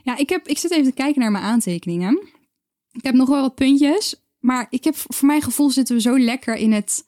Ja, 0.03 0.17
ik, 0.17 0.29
heb, 0.29 0.47
ik 0.47 0.57
zit 0.57 0.71
even 0.71 0.83
te 0.85 0.91
kijken 0.91 1.21
naar 1.21 1.31
mijn 1.31 1.43
aantekeningen. 1.43 2.19
Ik 2.91 3.03
heb 3.03 3.13
nog 3.15 3.29
wel 3.29 3.41
wat 3.41 3.55
puntjes. 3.55 4.15
Maar 4.39 4.67
ik 4.69 4.83
heb, 4.83 4.95
voor 4.95 5.27
mijn 5.27 5.41
gevoel 5.41 5.69
zitten 5.69 5.95
we 5.95 6.01
zo 6.01 6.19
lekker 6.19 6.55
in 6.55 6.71
het, 6.71 7.05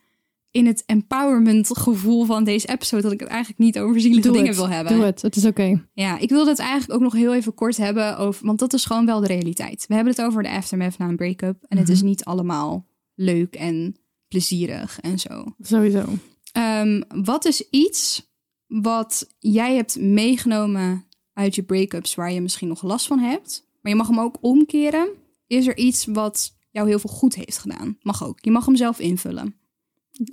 in 0.52 0.66
het 0.66 0.84
empowerment 0.86 1.78
gevoel 1.78 2.26
van 2.26 2.44
deze 2.44 2.68
episode... 2.68 3.02
dat 3.04 3.12
ik 3.12 3.20
het 3.20 3.30
eigenlijk 3.30 3.60
niet 3.60 3.80
over 3.80 4.02
zielige 4.02 4.22
Doe 4.22 4.32
dingen 4.32 4.48
het. 4.48 4.58
wil 4.58 4.70
hebben. 4.70 4.94
Doe 4.94 5.04
het. 5.04 5.22
Het 5.22 5.36
is 5.36 5.46
oké. 5.46 5.86
Ja, 5.94 6.18
ik 6.18 6.30
wilde 6.30 6.50
het 6.50 6.60
eigenlijk 6.60 6.94
ook 6.94 7.02
nog 7.02 7.14
heel 7.14 7.34
even 7.34 7.54
kort 7.54 7.78
hebben 7.78 8.18
over... 8.18 8.46
want 8.46 8.60
dat 8.60 8.74
is 8.74 8.86
gewoon 8.86 9.06
wel 9.06 9.20
de 9.20 9.28
realiteit. 9.28 9.86
We 9.88 9.94
hebben 9.96 10.14
het 10.14 10.22
over 10.22 10.44
de 10.44 10.50
aftermath 10.50 10.98
na 10.98 11.08
een 11.08 11.16
break-up. 11.16 11.64
En 11.68 11.78
het 11.78 11.88
Mhm. 11.88 11.96
is 11.96 12.02
niet 12.02 12.24
allemaal 12.24 12.88
leuk 13.16 13.56
en 13.56 13.96
plezierig 14.28 15.00
en 15.00 15.20
zo. 15.20 15.44
Sowieso. 15.60 16.04
Ehm, 16.52 17.02
wat 17.24 17.46
is 17.46 17.70
iets 17.70 18.30
wat 18.68 19.28
jij 19.40 19.76
hebt 19.76 20.00
meegenomen 20.00 21.06
uit 21.34 21.56
je 21.56 21.64
break-ups 21.64 22.16
waar 22.16 22.32
je 22.32 22.42
misschien 22.42 22.68
nog 22.68 22.82
last 22.84 23.08
van 23.08 23.20
hebt. 23.20 23.68
Maar 23.82 23.92
je 23.92 23.98
mag 23.98 24.08
hem 24.08 24.20
ook 24.20 24.38
omkeren. 24.42 25.10
Is 25.48 25.68
er 25.68 25.78
iets 25.78 26.06
wat 26.06 26.58
jou 26.72 26.88
heel 26.88 27.00
veel 27.00 27.10
goed 27.10 27.36
heeft 27.36 27.58
gedaan? 27.58 27.98
Mag 28.02 28.24
ook. 28.26 28.38
Je 28.42 28.52
mag 28.52 28.66
hem 28.66 28.76
zelf 28.76 29.00
invullen. 29.00 29.56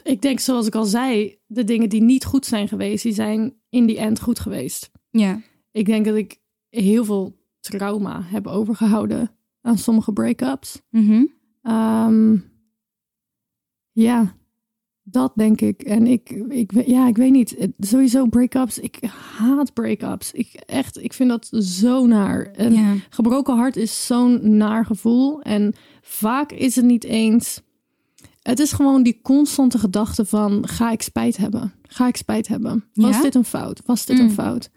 Ik 0.03 0.23
denk, 0.23 0.41
zoals 0.41 0.67
ik 0.67 0.75
al 0.75 0.85
zei, 0.85 1.39
de 1.47 1.65
dingen 1.65 1.89
die 1.89 2.03
niet 2.03 2.25
goed 2.25 2.47
zijn 2.47 2.69
geweest, 2.69 3.03
die 3.03 3.13
zijn 3.13 3.55
in 3.69 3.87
die 3.87 3.99
end 3.99 4.21
goed 4.21 4.39
geweest. 4.41 4.91
Ja. 5.11 5.41
Ik 5.73 5.87
denk 5.87 6.05
dat 6.05 6.15
ik 6.17 6.41
heel 6.69 7.05
veel 7.05 7.37
trauma 7.61 8.23
heb 8.23 8.47
overgehouden 8.47 9.31
aan 9.61 9.79
sommige 9.79 10.13
break-ups. 10.13 10.81
Mhm. 10.91 11.25
Ehm, 11.63 12.37
ja, 13.93 14.35
dat 15.03 15.33
denk 15.35 15.61
ik. 15.61 15.83
En 15.83 16.07
ik, 16.07 16.31
ik, 16.31 16.87
ja, 16.87 17.09
ik 17.09 17.17
weet 17.17 17.33
niet. 17.33 17.69
Sowieso 17.79 18.27
break-ups. 18.27 18.79
Ik 18.79 18.99
haat 19.39 19.73
break-ups. 19.73 20.33
Ik 20.33 20.53
echt, 20.67 21.03
ik 21.03 21.13
vind 21.13 21.29
dat 21.29 21.47
zo 21.65 22.07
naar. 22.07 22.47
En 22.47 22.73
Ja. 22.73 22.95
gebroken 23.11 23.57
hart 23.57 23.77
is 23.77 24.07
zo'n 24.07 24.57
naar 24.57 24.85
gevoel. 24.87 25.43
En 25.43 25.75
vaak 26.03 26.53
is 26.53 26.77
het 26.77 26.85
niet 26.85 27.05
eens. 27.05 27.63
Het 28.49 28.59
is 28.59 28.73
gewoon 28.73 29.03
die 29.03 29.21
constante 29.23 29.79
gedachte 29.79 30.25
van: 30.25 30.69
ga 30.69 30.91
ik 30.91 31.03
spijt 31.03 31.37
hebben? 31.37 31.75
Ga 31.83 32.07
ik 32.07 32.17
spijt 32.17 32.49
hebben? 32.49 32.85
Was 32.93 33.17
Ja? 33.17 33.23
dit 33.23 33.35
een 33.35 33.45
fout? 33.45 33.83
Was 33.85 34.07
dit 34.07 34.19
Mm. 34.19 34.25
een 34.25 34.31
fout? 34.31 34.71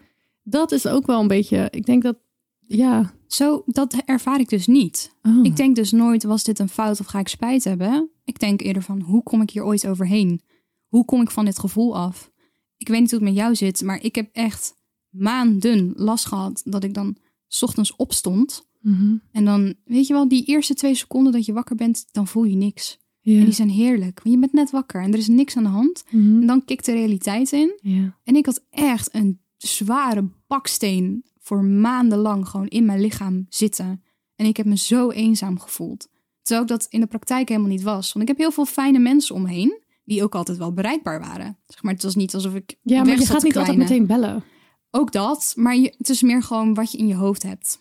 Dat 0.43 0.71
is 0.71 0.87
ook 0.87 1.05
wel 1.05 1.19
een 1.19 1.27
beetje. 1.27 1.67
Ik 1.69 1.85
denk 1.85 2.03
dat. 2.03 2.17
Ja. 2.59 3.13
Zo, 3.27 3.63
dat 3.65 3.93
ervaar 4.05 4.39
ik 4.39 4.49
dus 4.49 4.67
niet. 4.67 5.15
Oh. 5.21 5.45
Ik 5.45 5.55
denk 5.55 5.75
dus 5.75 5.91
nooit, 5.91 6.23
was 6.23 6.43
dit 6.43 6.59
een 6.59 6.69
fout 6.69 6.99
of 6.99 7.05
ga 7.05 7.19
ik 7.19 7.27
spijt 7.27 7.63
hebben? 7.63 8.09
Ik 8.23 8.39
denk 8.39 8.61
eerder 8.61 8.81
van, 8.83 9.01
hoe 9.01 9.23
kom 9.23 9.41
ik 9.41 9.49
hier 9.49 9.63
ooit 9.63 9.87
overheen? 9.87 10.41
Hoe 10.87 11.05
kom 11.05 11.21
ik 11.21 11.31
van 11.31 11.45
dit 11.45 11.59
gevoel 11.59 11.97
af? 11.97 12.31
Ik 12.77 12.87
weet 12.87 12.99
niet 12.99 13.11
hoe 13.11 13.19
het 13.19 13.27
met 13.29 13.37
jou 13.37 13.55
zit, 13.55 13.81
maar 13.81 14.03
ik 14.03 14.15
heb 14.15 14.29
echt 14.31 14.73
maanden 15.09 15.93
last 15.95 16.25
gehad 16.25 16.61
dat 16.65 16.83
ik 16.83 16.93
dan 16.93 17.17
's 17.47 17.61
ochtends 17.63 17.95
opstond. 17.95 18.69
Mhm. 18.81 19.15
En 19.31 19.45
dan, 19.45 19.73
weet 19.85 20.07
je 20.07 20.13
wel, 20.13 20.27
die 20.27 20.45
eerste 20.45 20.73
twee 20.73 20.95
seconden 20.95 21.31
dat 21.31 21.45
je 21.45 21.53
wakker 21.53 21.75
bent, 21.75 22.05
dan 22.11 22.27
voel 22.27 22.43
je 22.43 22.55
niks. 22.55 22.99
Ja. 23.21 23.39
En 23.39 23.45
die 23.45 23.53
zijn 23.53 23.69
heerlijk, 23.69 24.19
want 24.23 24.35
je 24.35 24.41
bent 24.41 24.53
net 24.53 24.71
wakker 24.71 25.01
en 25.01 25.11
er 25.11 25.17
is 25.17 25.27
niks 25.27 25.57
aan 25.57 25.63
de 25.63 25.69
hand. 25.69 26.03
Mhm. 26.09 26.41
En 26.41 26.47
dan 26.47 26.65
kikt 26.65 26.85
de 26.85 26.91
realiteit 26.91 27.51
in. 27.51 27.79
Ja. 27.81 28.17
En 28.23 28.35
ik 28.35 28.45
had 28.45 28.63
echt 28.69 29.15
een 29.15 29.41
zware 29.57 30.29
baksteen 30.47 31.25
voor 31.39 31.63
maandenlang 31.63 32.47
gewoon 32.47 32.67
in 32.67 32.85
mijn 32.85 33.01
lichaam 33.01 33.45
zitten. 33.49 34.03
En 34.35 34.45
ik 34.45 34.57
heb 34.57 34.65
me 34.65 34.77
zo 34.77 35.09
eenzaam 35.09 35.59
gevoeld. 35.59 36.07
Terwijl 36.41 36.61
ik 36.61 36.67
dat 36.67 36.87
in 36.89 36.99
de 36.99 37.07
praktijk 37.07 37.49
helemaal 37.49 37.69
niet 37.69 37.81
was. 37.81 38.13
Want 38.13 38.21
ik 38.21 38.27
heb 38.27 38.37
heel 38.37 38.51
veel 38.51 38.65
fijne 38.65 38.99
mensen 38.99 39.35
om 39.35 39.41
me 39.41 39.49
heen. 39.49 39.79
Die 40.03 40.23
ook 40.23 40.35
altijd 40.35 40.57
wel 40.57 40.73
bereikbaar 40.73 41.19
waren. 41.19 41.57
Zeg 41.67 41.83
maar, 41.83 41.93
het 41.93 42.03
was 42.03 42.15
niet 42.15 42.33
alsof 42.33 42.53
ik. 42.53 42.75
Ja, 42.81 43.03
maar 43.03 43.19
je 43.19 43.25
gaat 43.25 43.43
niet 43.43 43.57
altijd 43.57 43.77
meteen 43.77 44.05
bellen. 44.05 44.43
Ook 44.89 45.11
dat. 45.11 45.53
Maar 45.55 45.75
je, 45.75 45.93
het 45.97 46.09
is 46.09 46.21
meer 46.21 46.43
gewoon 46.43 46.73
wat 46.73 46.91
je 46.91 46.97
in 46.97 47.07
je 47.07 47.15
hoofd 47.15 47.43
hebt. 47.43 47.79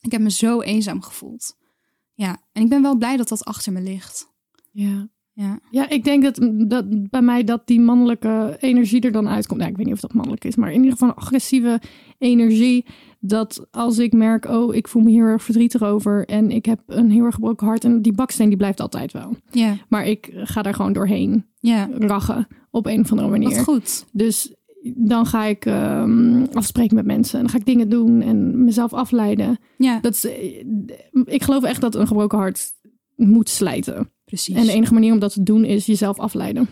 Ik 0.00 0.12
heb 0.12 0.20
me 0.20 0.30
zo 0.30 0.60
eenzaam 0.60 1.02
gevoeld. 1.02 1.56
Ja, 2.12 2.42
en 2.52 2.62
ik 2.62 2.68
ben 2.68 2.82
wel 2.82 2.96
blij 2.96 3.16
dat 3.16 3.28
dat 3.28 3.44
achter 3.44 3.72
me 3.72 3.80
ligt. 3.80 4.36
Ja. 4.80 5.08
Ja. 5.32 5.60
Ja, 5.70 5.88
ik 5.88 6.04
denk 6.04 6.22
dat, 6.22 6.50
dat 6.68 7.10
bij 7.10 7.22
mij 7.22 7.44
dat 7.44 7.66
die 7.66 7.80
mannelijke 7.80 8.56
energie 8.60 9.00
er 9.00 9.12
dan 9.12 9.28
uitkomt. 9.28 9.58
Nou, 9.58 9.70
ik 9.70 9.76
weet 9.76 9.86
niet 9.86 9.94
of 9.94 10.00
dat 10.00 10.14
mannelijk 10.14 10.44
is, 10.44 10.56
maar 10.56 10.68
in 10.72 10.82
ieder 10.82 10.92
geval 10.92 11.14
agressieve 11.14 11.80
energie. 12.18 12.84
Dat 13.20 13.66
als 13.70 13.98
ik 13.98 14.12
merk, 14.12 14.44
oh, 14.44 14.74
ik 14.74 14.88
voel 14.88 15.02
me 15.02 15.10
heel 15.10 15.24
erg 15.24 15.42
verdrietig 15.42 15.82
over 15.82 16.26
en 16.26 16.50
ik 16.50 16.64
heb 16.64 16.80
een 16.86 17.10
heel 17.10 17.24
erg 17.24 17.34
gebroken 17.34 17.66
hart 17.66 17.84
en 17.84 18.02
die 18.02 18.12
baksteen 18.12 18.48
die 18.48 18.56
blijft 18.56 18.80
altijd 18.80 19.12
wel. 19.12 19.36
Ja, 19.50 19.76
Maar 19.88 20.06
ik 20.06 20.30
ga 20.34 20.62
daar 20.62 20.74
gewoon 20.74 20.92
doorheen 20.92 21.46
ja. 21.60 21.88
rachen 21.98 22.46
op 22.70 22.86
een 22.86 23.00
of 23.00 23.10
andere 23.10 23.28
manier. 23.28 23.48
Wat 23.48 23.64
goed. 23.64 24.06
Dus 24.12 24.54
dan 24.94 25.26
ga 25.26 25.44
ik 25.44 25.66
ehm, 25.66 26.44
afspreken 26.52 26.96
met 26.96 27.06
mensen 27.06 27.38
en 27.38 27.44
dan 27.44 27.52
ga 27.52 27.58
ik 27.58 27.66
dingen 27.66 27.88
doen 27.88 28.22
en 28.22 28.64
mezelf 28.64 28.92
afleiden. 28.92 29.58
Ja, 29.76 30.00
Dat 30.00 30.12
is, 30.12 30.24
eh, 30.24 30.64
ik 31.24 31.42
geloof 31.42 31.62
echt 31.62 31.80
dat 31.80 31.94
een 31.94 32.06
gebroken 32.06 32.38
hart 32.38 32.72
moet 33.16 33.48
slijten. 33.48 34.10
Precies. 34.28 34.54
En 34.56 34.66
de 34.66 34.72
enige 34.72 34.92
manier 34.92 35.12
om 35.12 35.18
dat 35.18 35.32
te 35.32 35.42
doen 35.42 35.64
is 35.64 35.86
jezelf 35.86 36.18
afleiden. 36.18 36.68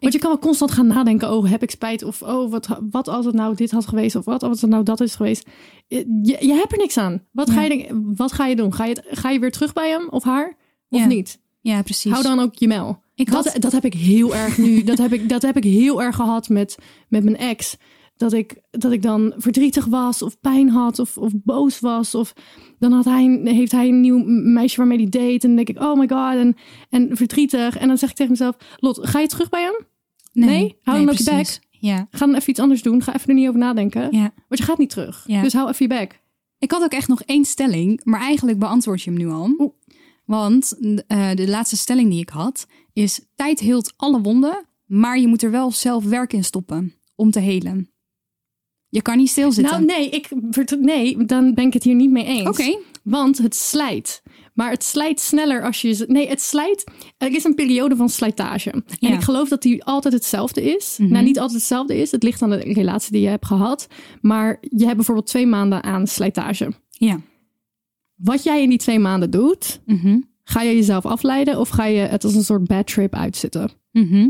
Want 0.00 0.12
je 0.12 0.18
kan 0.18 0.30
wel 0.30 0.38
constant 0.38 0.70
gaan 0.70 0.86
nadenken, 0.86 1.32
oh, 1.32 1.50
heb 1.50 1.62
ik 1.62 1.70
spijt? 1.70 2.02
Of 2.04 2.22
oh, 2.22 2.50
wat, 2.50 2.68
wat 2.90 3.08
als 3.08 3.24
het 3.26 3.34
nou 3.34 3.54
dit 3.54 3.70
had 3.70 3.86
geweest? 3.86 4.16
Of 4.16 4.24
wat 4.24 4.42
als 4.42 4.60
het 4.60 4.70
nou 4.70 4.82
dat 4.84 5.00
is 5.00 5.14
geweest? 5.14 5.48
Je, 5.88 6.36
je 6.40 6.54
hebt 6.54 6.72
er 6.72 6.78
niks 6.78 6.96
aan. 6.96 7.22
Wat, 7.32 7.50
ga, 7.50 7.62
je, 7.62 8.12
wat 8.16 8.32
ga 8.32 8.46
je 8.46 8.56
doen? 8.56 8.74
Ga 8.74 8.84
je, 8.84 9.02
ga 9.10 9.30
je 9.30 9.38
weer 9.38 9.50
terug 9.52 9.72
bij 9.72 9.88
hem 9.90 10.08
of 10.08 10.24
haar? 10.24 10.56
Of 10.88 10.98
Ja. 11.00 11.06
niet? 11.06 11.38
Ja, 11.60 11.82
precies. 11.82 12.12
Hou 12.12 12.22
dan 12.24 12.40
ook 12.40 12.54
je 12.54 12.66
mel. 12.66 12.98
Ik 13.14 13.30
dat, 13.30 13.52
had- 13.52 13.62
dat 13.62 13.72
heb 13.72 13.84
ik 13.84 13.94
heel 13.94 14.34
erg 14.34 14.58
nu. 14.58 14.82
dat, 14.84 14.98
heb 14.98 15.12
ik, 15.12 15.28
dat 15.28 15.42
heb 15.42 15.56
ik 15.56 15.64
heel 15.64 16.02
erg 16.02 16.16
gehad 16.16 16.48
met, 16.48 16.76
met 17.08 17.24
mijn 17.24 17.36
ex. 17.36 17.76
Dat 18.20 18.32
ik, 18.32 18.60
dat 18.70 18.92
ik 18.92 19.02
dan 19.02 19.32
verdrietig 19.36 19.84
was 19.84 20.22
of 20.22 20.40
pijn 20.40 20.68
had 20.68 20.98
of, 20.98 21.16
of 21.16 21.32
boos 21.34 21.80
was. 21.80 22.14
Of 22.14 22.32
dan 22.78 22.92
had 22.92 23.04
hij, 23.04 23.40
heeft 23.44 23.72
hij 23.72 23.88
een 23.88 24.00
nieuw 24.00 24.22
meisje 24.26 24.76
waarmee 24.76 24.98
hij 24.98 25.08
date. 25.08 25.26
En 25.26 25.38
dan 25.38 25.54
denk 25.54 25.68
ik, 25.68 25.80
oh 25.82 25.98
my 25.98 26.08
god. 26.08 26.34
En, 26.34 26.56
en 26.90 27.16
verdrietig. 27.16 27.76
En 27.76 27.88
dan 27.88 27.98
zeg 27.98 28.10
ik 28.10 28.16
tegen 28.16 28.30
mezelf, 28.32 28.56
Lot, 28.76 29.08
ga 29.08 29.18
je 29.18 29.26
terug 29.26 29.48
bij 29.48 29.62
hem? 29.62 29.86
Nee? 30.32 30.78
Hou 30.82 30.98
dan 30.98 31.08
ook 31.08 31.16
je. 31.16 31.58
Ja. 31.70 32.06
Ga 32.10 32.26
dan 32.26 32.34
even 32.34 32.50
iets 32.50 32.60
anders 32.60 32.82
doen. 32.82 33.02
Ga 33.02 33.14
even 33.14 33.28
er 33.28 33.34
niet 33.34 33.48
over 33.48 33.60
nadenken. 33.60 34.08
ja. 34.10 34.32
Want 34.48 34.60
je 34.60 34.62
gaat 34.62 34.78
niet 34.78 34.90
terug. 34.90 35.24
Ja. 35.26 35.42
Dus 35.42 35.52
hou 35.52 35.68
even 35.68 35.88
je 35.88 35.94
bek. 35.94 36.20
Ik 36.58 36.70
had 36.70 36.82
ook 36.82 36.92
echt 36.92 37.08
nog 37.08 37.22
één 37.22 37.44
stelling, 37.44 38.00
maar 38.04 38.20
eigenlijk 38.20 38.58
beantwoord 38.58 39.02
je 39.02 39.10
hem 39.10 39.18
nu 39.18 39.28
al. 39.28 39.54
Oeh. 39.58 39.72
Want 40.24 40.78
eh, 41.06 41.30
de 41.34 41.48
laatste 41.48 41.76
stelling 41.76 42.10
die 42.10 42.20
ik 42.20 42.28
had 42.28 42.66
is: 42.92 43.20
tijd 43.34 43.60
heelt 43.60 43.92
alle 43.96 44.20
wonden, 44.20 44.66
maar 44.86 45.18
je 45.18 45.26
moet 45.26 45.42
er 45.42 45.50
wel 45.50 45.72
zelf 45.72 46.04
werk 46.04 46.32
in 46.32 46.44
stoppen 46.44 46.94
om 47.14 47.30
te 47.30 47.40
helen. 47.40 47.90
Je 48.90 49.02
kan 49.02 49.16
niet 49.16 49.28
stilzitten. 49.28 49.86
Nou, 49.86 49.98
nee, 50.00 50.10
ik, 50.10 50.28
nee, 50.80 51.24
dan 51.24 51.54
ben 51.54 51.66
ik 51.66 51.72
het 51.72 51.82
hier 51.82 51.94
niet 51.94 52.10
mee 52.10 52.24
eens. 52.24 52.48
Oké. 52.48 52.78
Want 53.02 53.38
het 53.38 53.54
slijt. 53.54 54.22
Maar 54.54 54.70
het 54.70 54.84
slijt 54.84 55.20
sneller 55.20 55.64
als 55.64 55.80
je... 55.80 56.04
Nee, 56.08 56.28
het 56.28 56.40
slijt... 56.40 56.84
Er 57.18 57.34
is 57.34 57.44
een 57.44 57.54
periode 57.54 57.96
van 57.96 58.08
slijtage. 58.08 58.70
En 58.70 58.84
Ja. 58.98 59.12
ik 59.14 59.20
geloof 59.20 59.48
dat 59.48 59.62
die 59.62 59.84
altijd 59.84 60.14
hetzelfde 60.14 60.74
is. 60.76 60.96
Mhm. 60.98 61.12
Nou, 61.12 61.24
niet 61.24 61.38
altijd 61.38 61.58
hetzelfde 61.58 61.96
is. 61.96 62.10
Het 62.10 62.22
ligt 62.22 62.42
aan 62.42 62.50
de 62.50 62.56
relatie 62.56 63.12
die 63.12 63.20
je 63.20 63.28
hebt 63.28 63.46
gehad. 63.46 63.86
Maar 64.20 64.58
je 64.60 64.84
hebt 64.84 64.96
bijvoorbeeld 64.96 65.26
twee 65.26 65.46
maanden 65.46 65.82
aan 65.82 66.06
slijtage. 66.06 66.72
Ja. 66.90 67.20
Wat 68.14 68.42
jij 68.42 68.62
in 68.62 68.68
die 68.68 68.78
twee 68.78 68.98
maanden 68.98 69.30
doet... 69.30 69.80
Mhm. 69.86 70.18
Ga 70.44 70.62
je 70.62 70.74
jezelf 70.74 71.06
afleiden 71.06 71.58
of 71.58 71.68
ga 71.68 71.84
je 71.84 72.00
het 72.00 72.24
als 72.24 72.34
een 72.34 72.44
soort 72.44 72.66
bad 72.66 72.86
trip 72.86 73.14
uitzitten? 73.14 73.70
Mhm. 73.92 74.28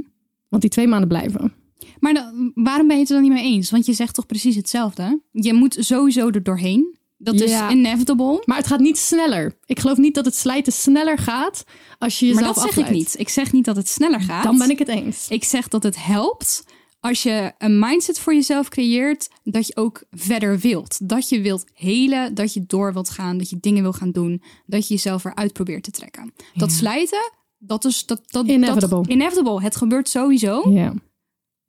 Want 0.48 0.62
die 0.62 0.70
twee 0.70 0.86
maanden 0.86 1.08
blijven. 1.08 1.52
Maar 2.00 2.14
dan- 2.14 2.52
waarom 2.54 2.86
ben 2.86 2.96
je 2.96 3.02
het 3.02 3.10
er 3.10 3.16
dan 3.20 3.24
niet 3.24 3.42
mee 3.42 3.52
eens? 3.52 3.70
Want 3.70 3.86
je 3.86 3.92
zegt 3.92 4.14
toch 4.14 4.26
precies 4.26 4.56
hetzelfde? 4.56 5.20
Je 5.32 5.52
moet 5.54 5.76
sowieso 5.80 6.28
er 6.28 6.42
doorheen. 6.42 6.98
Dat 7.18 7.38
Ja. 7.38 7.66
is 7.68 7.74
inevitable. 7.74 8.42
Maar 8.44 8.56
het 8.56 8.66
gaat 8.66 8.80
niet 8.80 8.98
sneller. 8.98 9.56
Ik 9.66 9.78
geloof 9.80 9.96
niet 9.96 10.14
dat 10.14 10.24
het 10.24 10.34
slijten 10.36 10.72
sneller 10.72 11.18
gaat 11.18 11.64
als 11.98 12.18
je 12.18 12.26
jezelf 12.26 12.44
Maar 12.44 12.54
dat 12.64 12.74
zeg 12.74 12.84
ik 12.86 12.90
niet. 12.92 13.14
Ik 13.18 13.28
zeg 13.28 13.52
niet 13.52 13.64
dat 13.64 13.76
het 13.76 13.88
sneller 13.88 14.20
gaat. 14.20 14.44
Dan 14.44 14.58
ben 14.58 14.70
ik 14.70 14.78
het 14.78 14.88
eens. 14.88 15.28
Ik 15.28 15.44
zeg 15.44 15.68
dat 15.68 15.82
het 15.82 16.04
helpt 16.04 16.64
als 17.00 17.22
je 17.22 17.52
een 17.58 17.78
mindset 17.78 18.18
voor 18.18 18.34
jezelf 18.34 18.68
creëert 18.68 19.28
dat 19.44 19.66
je 19.66 19.76
ook 19.76 20.02
verder 20.10 20.58
wilt. 20.58 21.08
Dat 21.08 21.28
je 21.28 21.40
wilt 21.40 21.64
helen, 21.74 22.34
dat 22.34 22.52
je 22.54 22.64
door 22.66 22.92
wilt 22.92 23.10
gaan, 23.10 23.38
dat 23.38 23.50
je 23.50 23.56
dingen 23.60 23.82
wil 23.82 23.92
gaan 23.92 24.10
doen, 24.10 24.42
dat 24.66 24.88
je 24.88 24.94
jezelf 24.94 25.24
eruit 25.24 25.52
probeert 25.52 25.82
te 25.82 25.90
trekken. 25.90 26.32
Dat 26.54 26.72
slijten, 26.72 27.32
dat 27.58 27.84
is 27.84 28.06
dat, 28.06 28.22
dat, 28.26 28.46
Inevitable. 28.46 28.96
Dat, 28.96 29.06
inevitable. 29.06 29.62
Het 29.62 29.76
gebeurt 29.76 30.08
sowieso. 30.08 30.70
Ja. 30.72 30.94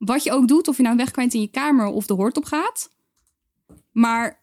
Wat 0.06 0.24
je 0.24 0.32
ook 0.32 0.48
doet, 0.48 0.68
of 0.68 0.78
je 0.78 0.84
nou 0.84 0.96
wegkwijnt 0.96 1.34
in 1.34 1.42
je 1.42 1.48
kamer 1.48 1.86
of 1.86 2.06
de 2.06 2.14
hoort 2.14 2.38
op 2.38 2.46
gaat. 2.46 2.90
Maar 3.92 4.42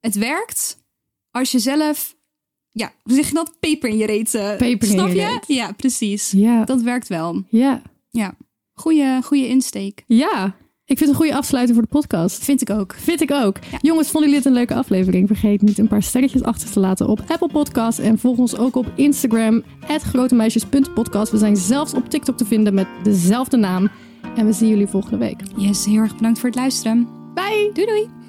het 0.00 0.14
werkt 0.14 0.78
als 1.30 1.50
je 1.52 1.58
zelf, 1.58 2.16
ja, 2.70 2.92
hoe 3.02 3.14
zeg 3.14 3.28
je 3.28 3.34
dat? 3.34 3.52
Peper 3.60 3.88
in 3.88 3.96
je 3.96 4.06
reet. 4.06 4.34
eh, 4.34 4.56
Peper 4.56 4.88
in 4.88 4.94
snap 4.94 5.08
je 5.08 5.14
je? 5.14 5.26
reet. 5.26 5.44
Ja, 5.46 5.72
precies. 5.72 6.30
Ja. 6.30 6.64
Dat 6.64 6.82
werkt 6.82 7.08
wel. 7.08 7.42
Ja. 7.48 7.82
Ja. 8.10 8.34
Goeie, 8.72 9.22
goeie 9.22 9.46
insteek. 9.48 10.04
Ja. 10.06 10.56
Ik 10.84 10.98
vind 10.98 11.00
het 11.00 11.08
een 11.08 11.24
goede 11.26 11.34
afsluiting 11.38 11.78
voor 11.78 11.86
de 11.86 11.92
podcast. 11.98 12.44
Vind 12.44 12.60
ik 12.60 12.70
ook. 12.70 12.94
Vind 12.94 13.20
ik 13.20 13.30
ook. 13.30 13.56
Jongens, 13.80 14.10
vonden 14.10 14.30
jullie 14.30 14.44
dit 14.44 14.52
een 14.52 14.58
leuke 14.58 14.74
aflevering? 14.74 15.26
Vergeet 15.26 15.62
niet 15.62 15.78
een 15.78 15.88
paar 15.88 16.02
sterretjes 16.02 16.42
achter 16.42 16.70
te 16.70 16.80
laten 16.80 17.08
op 17.08 17.20
Apple 17.28 17.48
Podcasts. 17.48 18.00
En 18.00 18.18
volg 18.18 18.38
ons 18.38 18.56
ook 18.56 18.76
op 18.76 18.92
Instagram, 18.96 19.62
grotemeisjes.podcast. 19.88 21.32
We 21.32 21.38
zijn 21.38 21.56
zelfs 21.56 21.94
op 21.94 22.08
TikTok 22.10 22.36
te 22.36 22.44
vinden 22.44 22.74
met 22.74 22.86
dezelfde 23.02 23.56
naam. 23.56 23.90
En 24.34 24.46
we 24.46 24.52
zien 24.52 24.68
jullie 24.68 24.86
volgende 24.86 25.16
week. 25.18 25.40
Yes, 25.56 25.84
heel 25.84 25.96
erg 25.96 26.16
bedankt 26.16 26.38
voor 26.38 26.48
het 26.48 26.58
luisteren. 26.58 27.08
Bye! 27.34 27.70
Doei 27.72 27.86
doei! 27.86 28.21